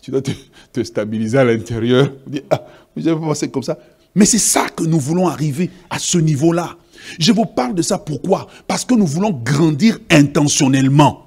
[0.03, 2.11] Tu dois te, stabiliser à l'intérieur.
[2.51, 2.65] ah,
[2.97, 3.79] je vais penser comme ça.
[4.13, 6.75] Mais c'est ça que nous voulons arriver à ce niveau-là.
[7.17, 8.47] Je vous parle de ça pourquoi?
[8.67, 11.25] Parce que nous voulons grandir intentionnellement.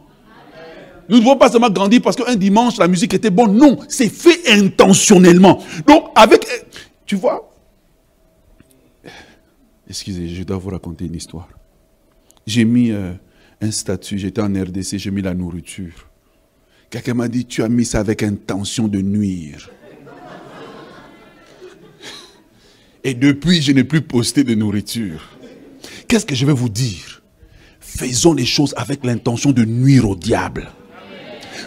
[1.08, 3.56] Nous ne voulons pas seulement grandir parce qu'un dimanche la musique était bonne.
[3.56, 5.62] Non, c'est fait intentionnellement.
[5.86, 6.46] Donc avec,
[7.06, 7.50] tu vois,
[9.88, 11.48] excusez, je dois vous raconter une histoire.
[12.46, 13.12] J'ai mis euh,
[13.62, 16.05] un statut, j'étais en RDC, j'ai mis la nourriture.
[16.96, 19.68] Quelqu'un m'a dit, tu as mis ça avec intention de nuire.
[23.04, 25.28] Et depuis, je n'ai plus posté de nourriture.
[26.08, 27.20] Qu'est-ce que je vais vous dire?
[27.80, 30.70] Faisons les choses avec l'intention de nuire au diable.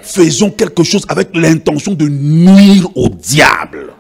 [0.02, 3.94] Faisons quelque chose avec l'intention de nuire au diable.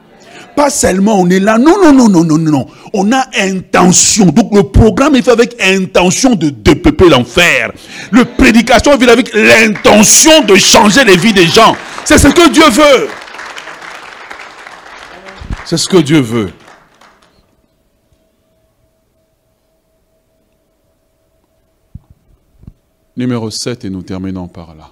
[0.60, 2.68] Pas seulement on est là, non, non, non, non, non, non.
[2.91, 4.26] On a intention.
[4.26, 7.72] Donc le programme est fait avec intention de dépeupler l'enfer.
[8.12, 11.78] Le prédication est fait avec l'intention de changer les vies des gens.
[12.03, 13.07] C'est ce que Dieu veut.
[15.64, 16.51] C'est ce que Dieu veut.
[23.16, 24.89] Numéro 7, et nous terminons par là.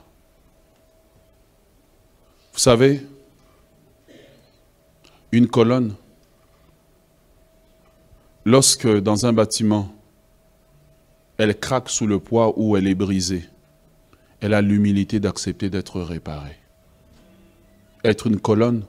[2.53, 3.05] Vous savez,
[5.32, 5.95] une colonne,
[8.45, 9.89] lorsque dans un bâtiment,
[11.38, 13.45] elle craque sous le poids ou elle est brisée,
[14.39, 16.57] elle a l'humilité d'accepter d'être réparée.
[18.03, 18.86] Être une colonne,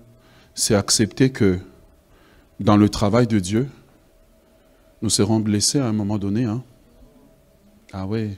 [0.55, 1.59] c'est accepter que
[2.61, 3.69] dans le travail de Dieu,
[5.03, 6.45] nous serons blessés à un moment donné.
[6.45, 6.63] Hein?
[7.93, 8.37] Ah oui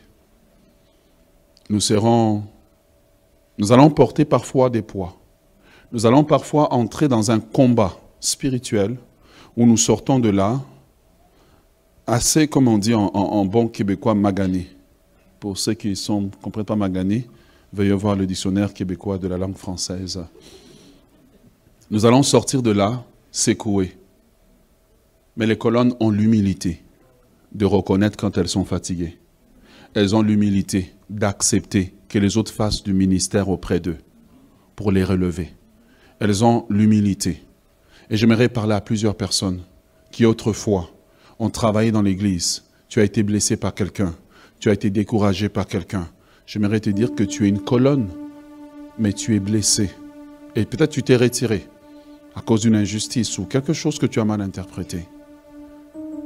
[1.71, 2.43] nous serons,
[3.57, 5.20] nous allons porter parfois des poids.
[5.93, 8.97] Nous allons parfois entrer dans un combat spirituel
[9.57, 10.61] où nous sortons de là
[12.07, 14.69] assez, comme on dit en, bon québécois, magané.
[15.39, 17.27] Pour ceux qui ne comprennent pas magané,
[17.73, 20.23] veuillez voir le dictionnaire québécois de la langue française.
[21.91, 23.97] Nous allons sortir de là secoués.
[25.37, 26.83] Mais les colonnes ont l'humilité
[27.53, 29.21] de reconnaître quand elles sont fatiguées
[29.95, 33.99] elles ont l'humilité d'accepter que les autres fassent du ministère auprès d'eux
[34.77, 35.51] pour les relever.
[36.21, 37.43] Elles ont l'humilité.
[38.11, 39.63] Et j'aimerais parler à plusieurs personnes
[40.11, 40.91] qui autrefois
[41.39, 42.65] ont travaillé dans l'Église.
[42.89, 44.15] Tu as été blessé par quelqu'un.
[44.59, 46.09] Tu as été découragé par quelqu'un.
[46.47, 48.09] J'aimerais te dire que tu es une colonne,
[48.99, 49.91] mais tu es blessé.
[50.55, 51.67] Et peut-être tu t'es retiré
[52.35, 55.07] à cause d'une injustice ou quelque chose que tu as mal interprété.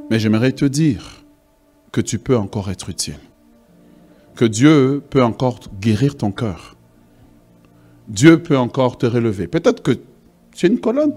[0.09, 1.23] Mais j'aimerais te dire
[1.91, 3.19] que tu peux encore être utile
[4.35, 6.74] que Dieu peut encore guérir ton cœur.
[8.07, 9.47] Dieu peut encore te relever.
[9.47, 9.91] Peut-être que
[10.53, 11.13] tu es une colonne,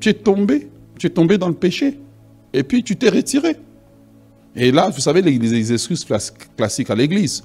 [0.00, 0.68] tu es tombé,
[0.98, 1.98] tu es tombé dans le péché,
[2.52, 3.56] et puis tu t'es retiré.
[4.56, 6.06] Et là, vous savez, les, excuses
[6.56, 7.44] classiques à l'église,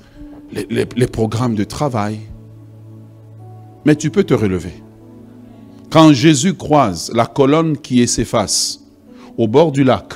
[0.51, 2.19] les, les programmes de travail.
[3.85, 4.73] Mais tu peux te relever.
[5.91, 8.81] Quand Jésus croise la colonne qui s'efface
[9.37, 10.13] au bord du lac,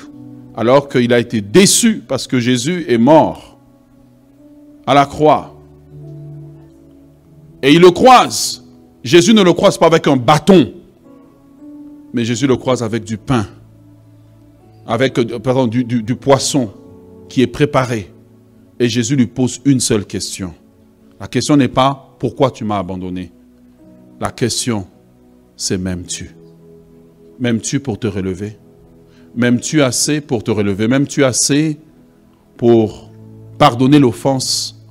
[0.56, 3.58] alors qu'il a été déçu parce que Jésus est mort,
[4.86, 5.56] à la croix.
[7.62, 8.66] Et il le croise.
[9.04, 10.74] Jésus ne le croise pas avec un bâton,
[12.14, 13.46] mais Jésus le croise avec du pain,
[14.86, 16.72] avec euh, pardon, du, du poisson
[17.30, 18.12] qui est préparé.
[18.80, 20.54] Et Jésus lui pose une seule question.
[21.20, 23.32] La question n'est pas pourquoi tu m'as abandonné?
[24.20, 24.88] La question,
[25.56, 26.36] c'est m'aimes-tu?
[27.40, 28.58] M'aimes-tu pour te relever?
[29.36, 30.88] M'aimes-tu assez pour te relever?
[30.88, 31.78] M'aimes-tu assez
[32.58, 33.12] pour
[33.58, 34.82] pardonner l'offense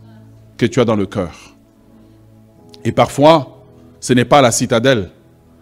[0.57, 1.57] que tu as dans le cœur?
[2.85, 3.58] Et parfois,
[4.01, 5.11] ce n'est pas à la citadelle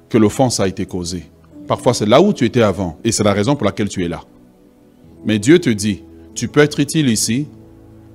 [0.08, 1.30] que l'offense a été causée.
[1.66, 2.98] Parfois, c'est là où tu étais avant.
[3.02, 4.22] Et c'est la raison pour laquelle tu es là.
[5.24, 6.02] Mais Dieu te dit,
[6.34, 7.46] tu peux être utile ici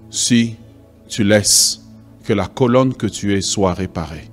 [0.09, 0.55] si
[1.07, 1.81] tu laisses
[2.23, 4.29] que la colonne que tu es soit réparée.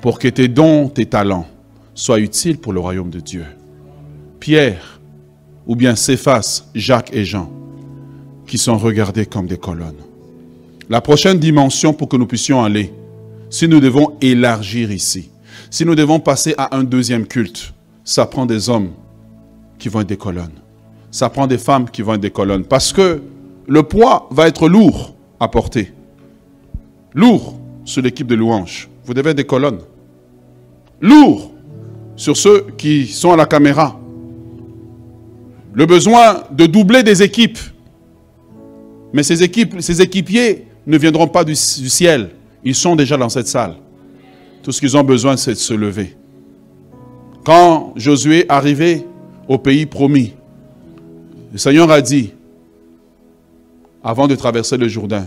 [0.00, 1.46] Pour que tes dons, tes talents
[1.94, 3.44] soient utiles pour le royaume de Dieu.
[4.38, 5.00] Pierre,
[5.66, 7.50] ou bien Céphas, Jacques et Jean,
[8.46, 10.00] qui sont regardés comme des colonnes.
[10.88, 12.92] La prochaine dimension pour que nous puissions aller,
[13.50, 15.28] si nous devons élargir ici,
[15.70, 17.74] si nous devons passer à un deuxième culte,
[18.04, 18.90] ça prend des hommes
[19.78, 20.52] qui vont être des colonnes.
[21.10, 22.64] Ça prend des femmes qui vont être des colonnes.
[22.64, 23.20] Parce que
[23.66, 25.92] le poids va être lourd à porter.
[27.14, 28.88] Lourd sur l'équipe de louange.
[29.04, 29.80] Vous devez être des colonnes.
[31.00, 31.52] Lourd
[32.14, 33.98] sur ceux qui sont à la caméra.
[35.72, 37.58] Le besoin de doubler des équipes.
[39.12, 42.30] Mais ces équipes, ces équipiers ne viendront pas du ciel.
[42.64, 43.76] Ils sont déjà dans cette salle.
[44.62, 46.16] Tout ce qu'ils ont besoin, c'est de se lever.
[47.44, 49.06] Quand Josué est arrivé
[49.48, 50.34] au pays promis,
[51.52, 52.32] le Seigneur a dit,
[54.02, 55.26] avant de traverser le Jourdain,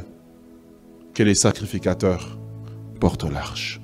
[1.14, 2.38] que les sacrificateurs
[3.00, 3.80] portent l'arche.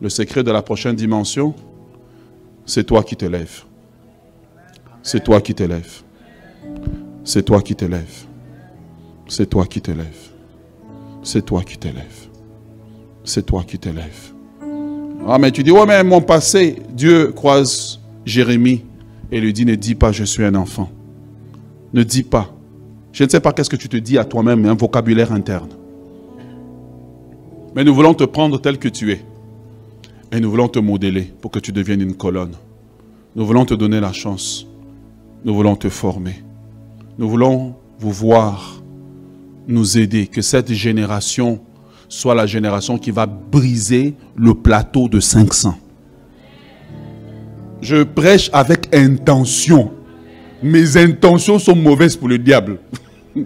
[0.00, 1.54] Le secret de la prochaine dimension,
[2.66, 3.64] c'est toi qui te lèves.
[5.02, 6.02] C'est toi qui te lèves.
[7.24, 8.26] C'est toi qui te lèves.
[9.28, 10.30] C'est toi qui te lèves.
[11.22, 12.29] C'est toi qui te lèves.
[13.30, 14.32] C'est toi qui te lèves.
[15.24, 18.82] Ah, mais tu dis, ouais, mais mon passé, Dieu croise Jérémie
[19.30, 20.90] et lui dit, ne dis pas, je suis un enfant.
[21.94, 22.52] Ne dis pas.
[23.12, 25.68] Je ne sais pas qu'est-ce que tu te dis à toi-même, un vocabulaire interne.
[27.76, 29.24] Mais nous voulons te prendre tel que tu es.
[30.32, 32.56] Et nous voulons te modeler pour que tu deviennes une colonne.
[33.36, 34.66] Nous voulons te donner la chance.
[35.44, 36.42] Nous voulons te former.
[37.16, 38.82] Nous voulons vous voir,
[39.68, 41.60] nous aider, que cette génération
[42.10, 45.78] soit la génération qui va briser le plateau de 500.
[47.80, 49.92] Je prêche avec intention.
[50.62, 52.78] Mes intentions sont mauvaises pour le diable.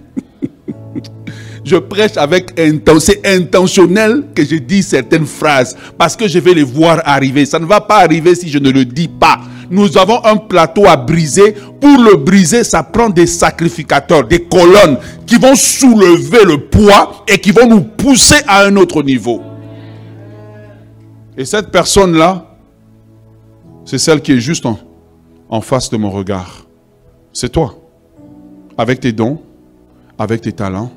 [1.65, 3.15] je prêche avec intention.
[3.15, 7.45] C'est intentionnel que je dis certaines phrases parce que je vais les voir arriver.
[7.45, 9.41] Ça ne va pas arriver si je ne le dis pas.
[9.71, 11.53] Nous avons un plateau à briser.
[11.81, 17.39] Pour le briser, ça prend des sacrificateurs, des colonnes qui vont soulever le poids et
[17.39, 19.41] qui vont nous pousser à un autre niveau.
[21.37, 22.57] Et cette personne-là,
[23.85, 26.67] c'est celle qui est juste en, face de mon regard.
[27.33, 27.77] C'est toi.
[28.79, 29.41] Avec tes dons,
[30.19, 30.93] avec tes talents,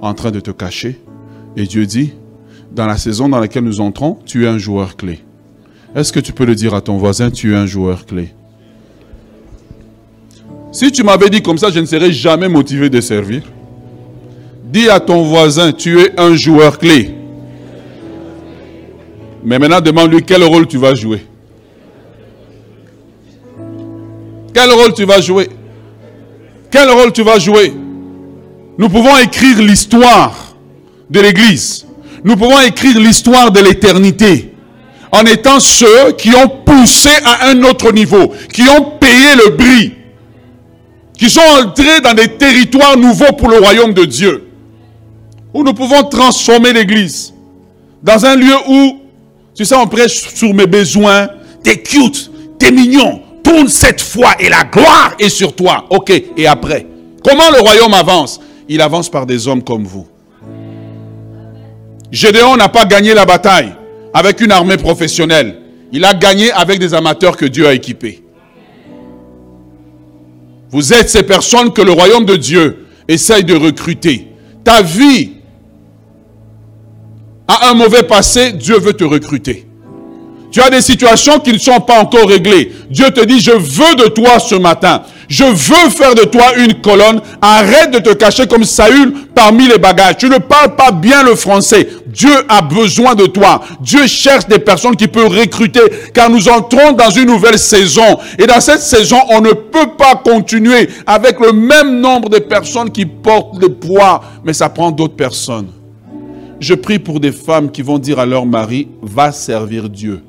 [0.00, 1.00] en train de te cacher.
[1.56, 2.12] Et Dieu dit,
[2.72, 5.25] dans la saison dans laquelle nous entrons, tu es un joueur clé.
[5.94, 8.34] Est-ce que tu peux le dire à ton voisin, tu es un joueur clé?
[10.72, 13.42] Si tu m'avais dit comme ça, je ne serais jamais motivé de servir.
[14.64, 17.14] Dis à ton voisin, tu es un joueur clé.
[19.42, 21.24] Mais maintenant, demande-lui quel rôle tu vas jouer.
[24.52, 25.48] Quel rôle tu vas jouer?
[26.70, 27.72] Quel rôle tu vas jouer?
[28.76, 30.56] Nous pouvons écrire l'histoire
[31.08, 31.86] de l'Église.
[32.24, 34.55] Nous pouvons écrire l'histoire de l'éternité
[35.20, 39.94] en étant ceux qui ont poussé à un autre niveau, qui ont payé le bris,
[41.16, 44.48] qui sont entrés dans des territoires nouveaux pour le royaume de Dieu,
[45.54, 47.32] où nous pouvons transformer l'Église
[48.02, 49.00] dans un lieu où,
[49.54, 51.28] tu sais, on prêche sur mes besoins,
[51.62, 55.86] t'es cute, t'es mignon, tourne cette fois et la gloire est sur toi.
[55.90, 56.86] Ok, et après
[57.26, 58.40] Comment le royaume avance?
[58.68, 60.06] Il avance par des hommes comme vous.
[62.12, 63.72] Gédéon n'a pas gagné la bataille
[64.16, 65.60] avec une armée professionnelle.
[65.92, 68.24] Il a gagné avec des amateurs que Dieu a équipés.
[70.70, 74.28] Vous êtes ces personnes que le royaume de Dieu essaye de recruter.
[74.64, 75.32] Ta vie
[77.46, 79.65] a un mauvais passé, Dieu veut te recruter.
[80.50, 82.72] Tu as des situations qui ne sont pas encore réglées.
[82.90, 85.02] Dieu te dit, je veux de toi ce matin.
[85.28, 87.20] Je veux faire de toi une colonne.
[87.40, 90.18] Arrête de te cacher comme Saül parmi les bagages.
[90.18, 91.88] Tu ne parles pas bien le français.
[92.06, 93.60] Dieu a besoin de toi.
[93.80, 95.80] Dieu cherche des personnes qui peuvent recruter
[96.14, 98.18] car nous entrons dans une nouvelle saison.
[98.38, 102.90] Et dans cette saison, on ne peut pas continuer avec le même nombre de personnes
[102.90, 105.68] qui portent le poids, mais ça prend d'autres personnes.
[106.60, 110.22] Je prie pour des femmes qui vont dire à leur mari, va servir Dieu.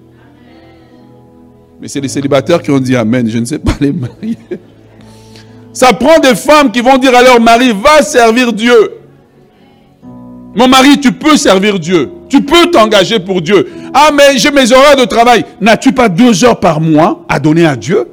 [1.82, 3.28] Mais c'est les célibataires qui ont dit Amen.
[3.30, 4.38] Je ne sais pas les marier.
[5.74, 8.94] Ça prend des femmes qui vont dire à leur mari, va servir Dieu.
[10.56, 12.10] Mon mari, tu peux servir Dieu.
[12.30, 13.70] Tu peux t'engager pour Dieu.
[13.94, 15.46] Ah, mais j'ai mes horaires de travail.
[15.62, 18.08] N'as-tu pas deux heures par mois à donner à Dieu?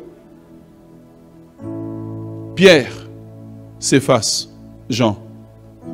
[2.54, 2.92] Pierre
[3.78, 4.50] s'efface,
[4.90, 5.18] Jean,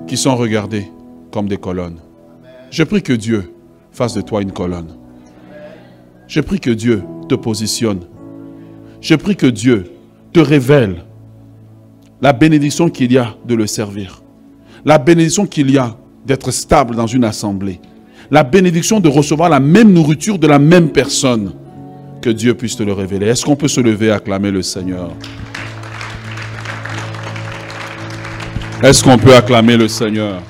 [0.08, 0.90] qui sont regardés
[1.32, 2.00] comme des colonnes.
[2.70, 3.52] Je prie que Dieu
[3.92, 4.96] fasse de toi une colonne.
[6.26, 8.00] Je prie que Dieu te positionne.
[9.00, 9.92] Je prie que Dieu
[10.32, 11.04] te révèle
[12.20, 14.22] la bénédiction qu'il y a de le servir.
[14.84, 17.80] La bénédiction qu'il y a d'être stable dans une assemblée.
[18.32, 21.52] La bénédiction de recevoir la même nourriture de la même personne.
[22.20, 23.26] Que Dieu puisse te le révéler.
[23.26, 25.10] Est-ce qu'on peut se lever et acclamer le Seigneur?
[28.82, 30.42] Est-ce qu'on peut acclamer le Seigneur?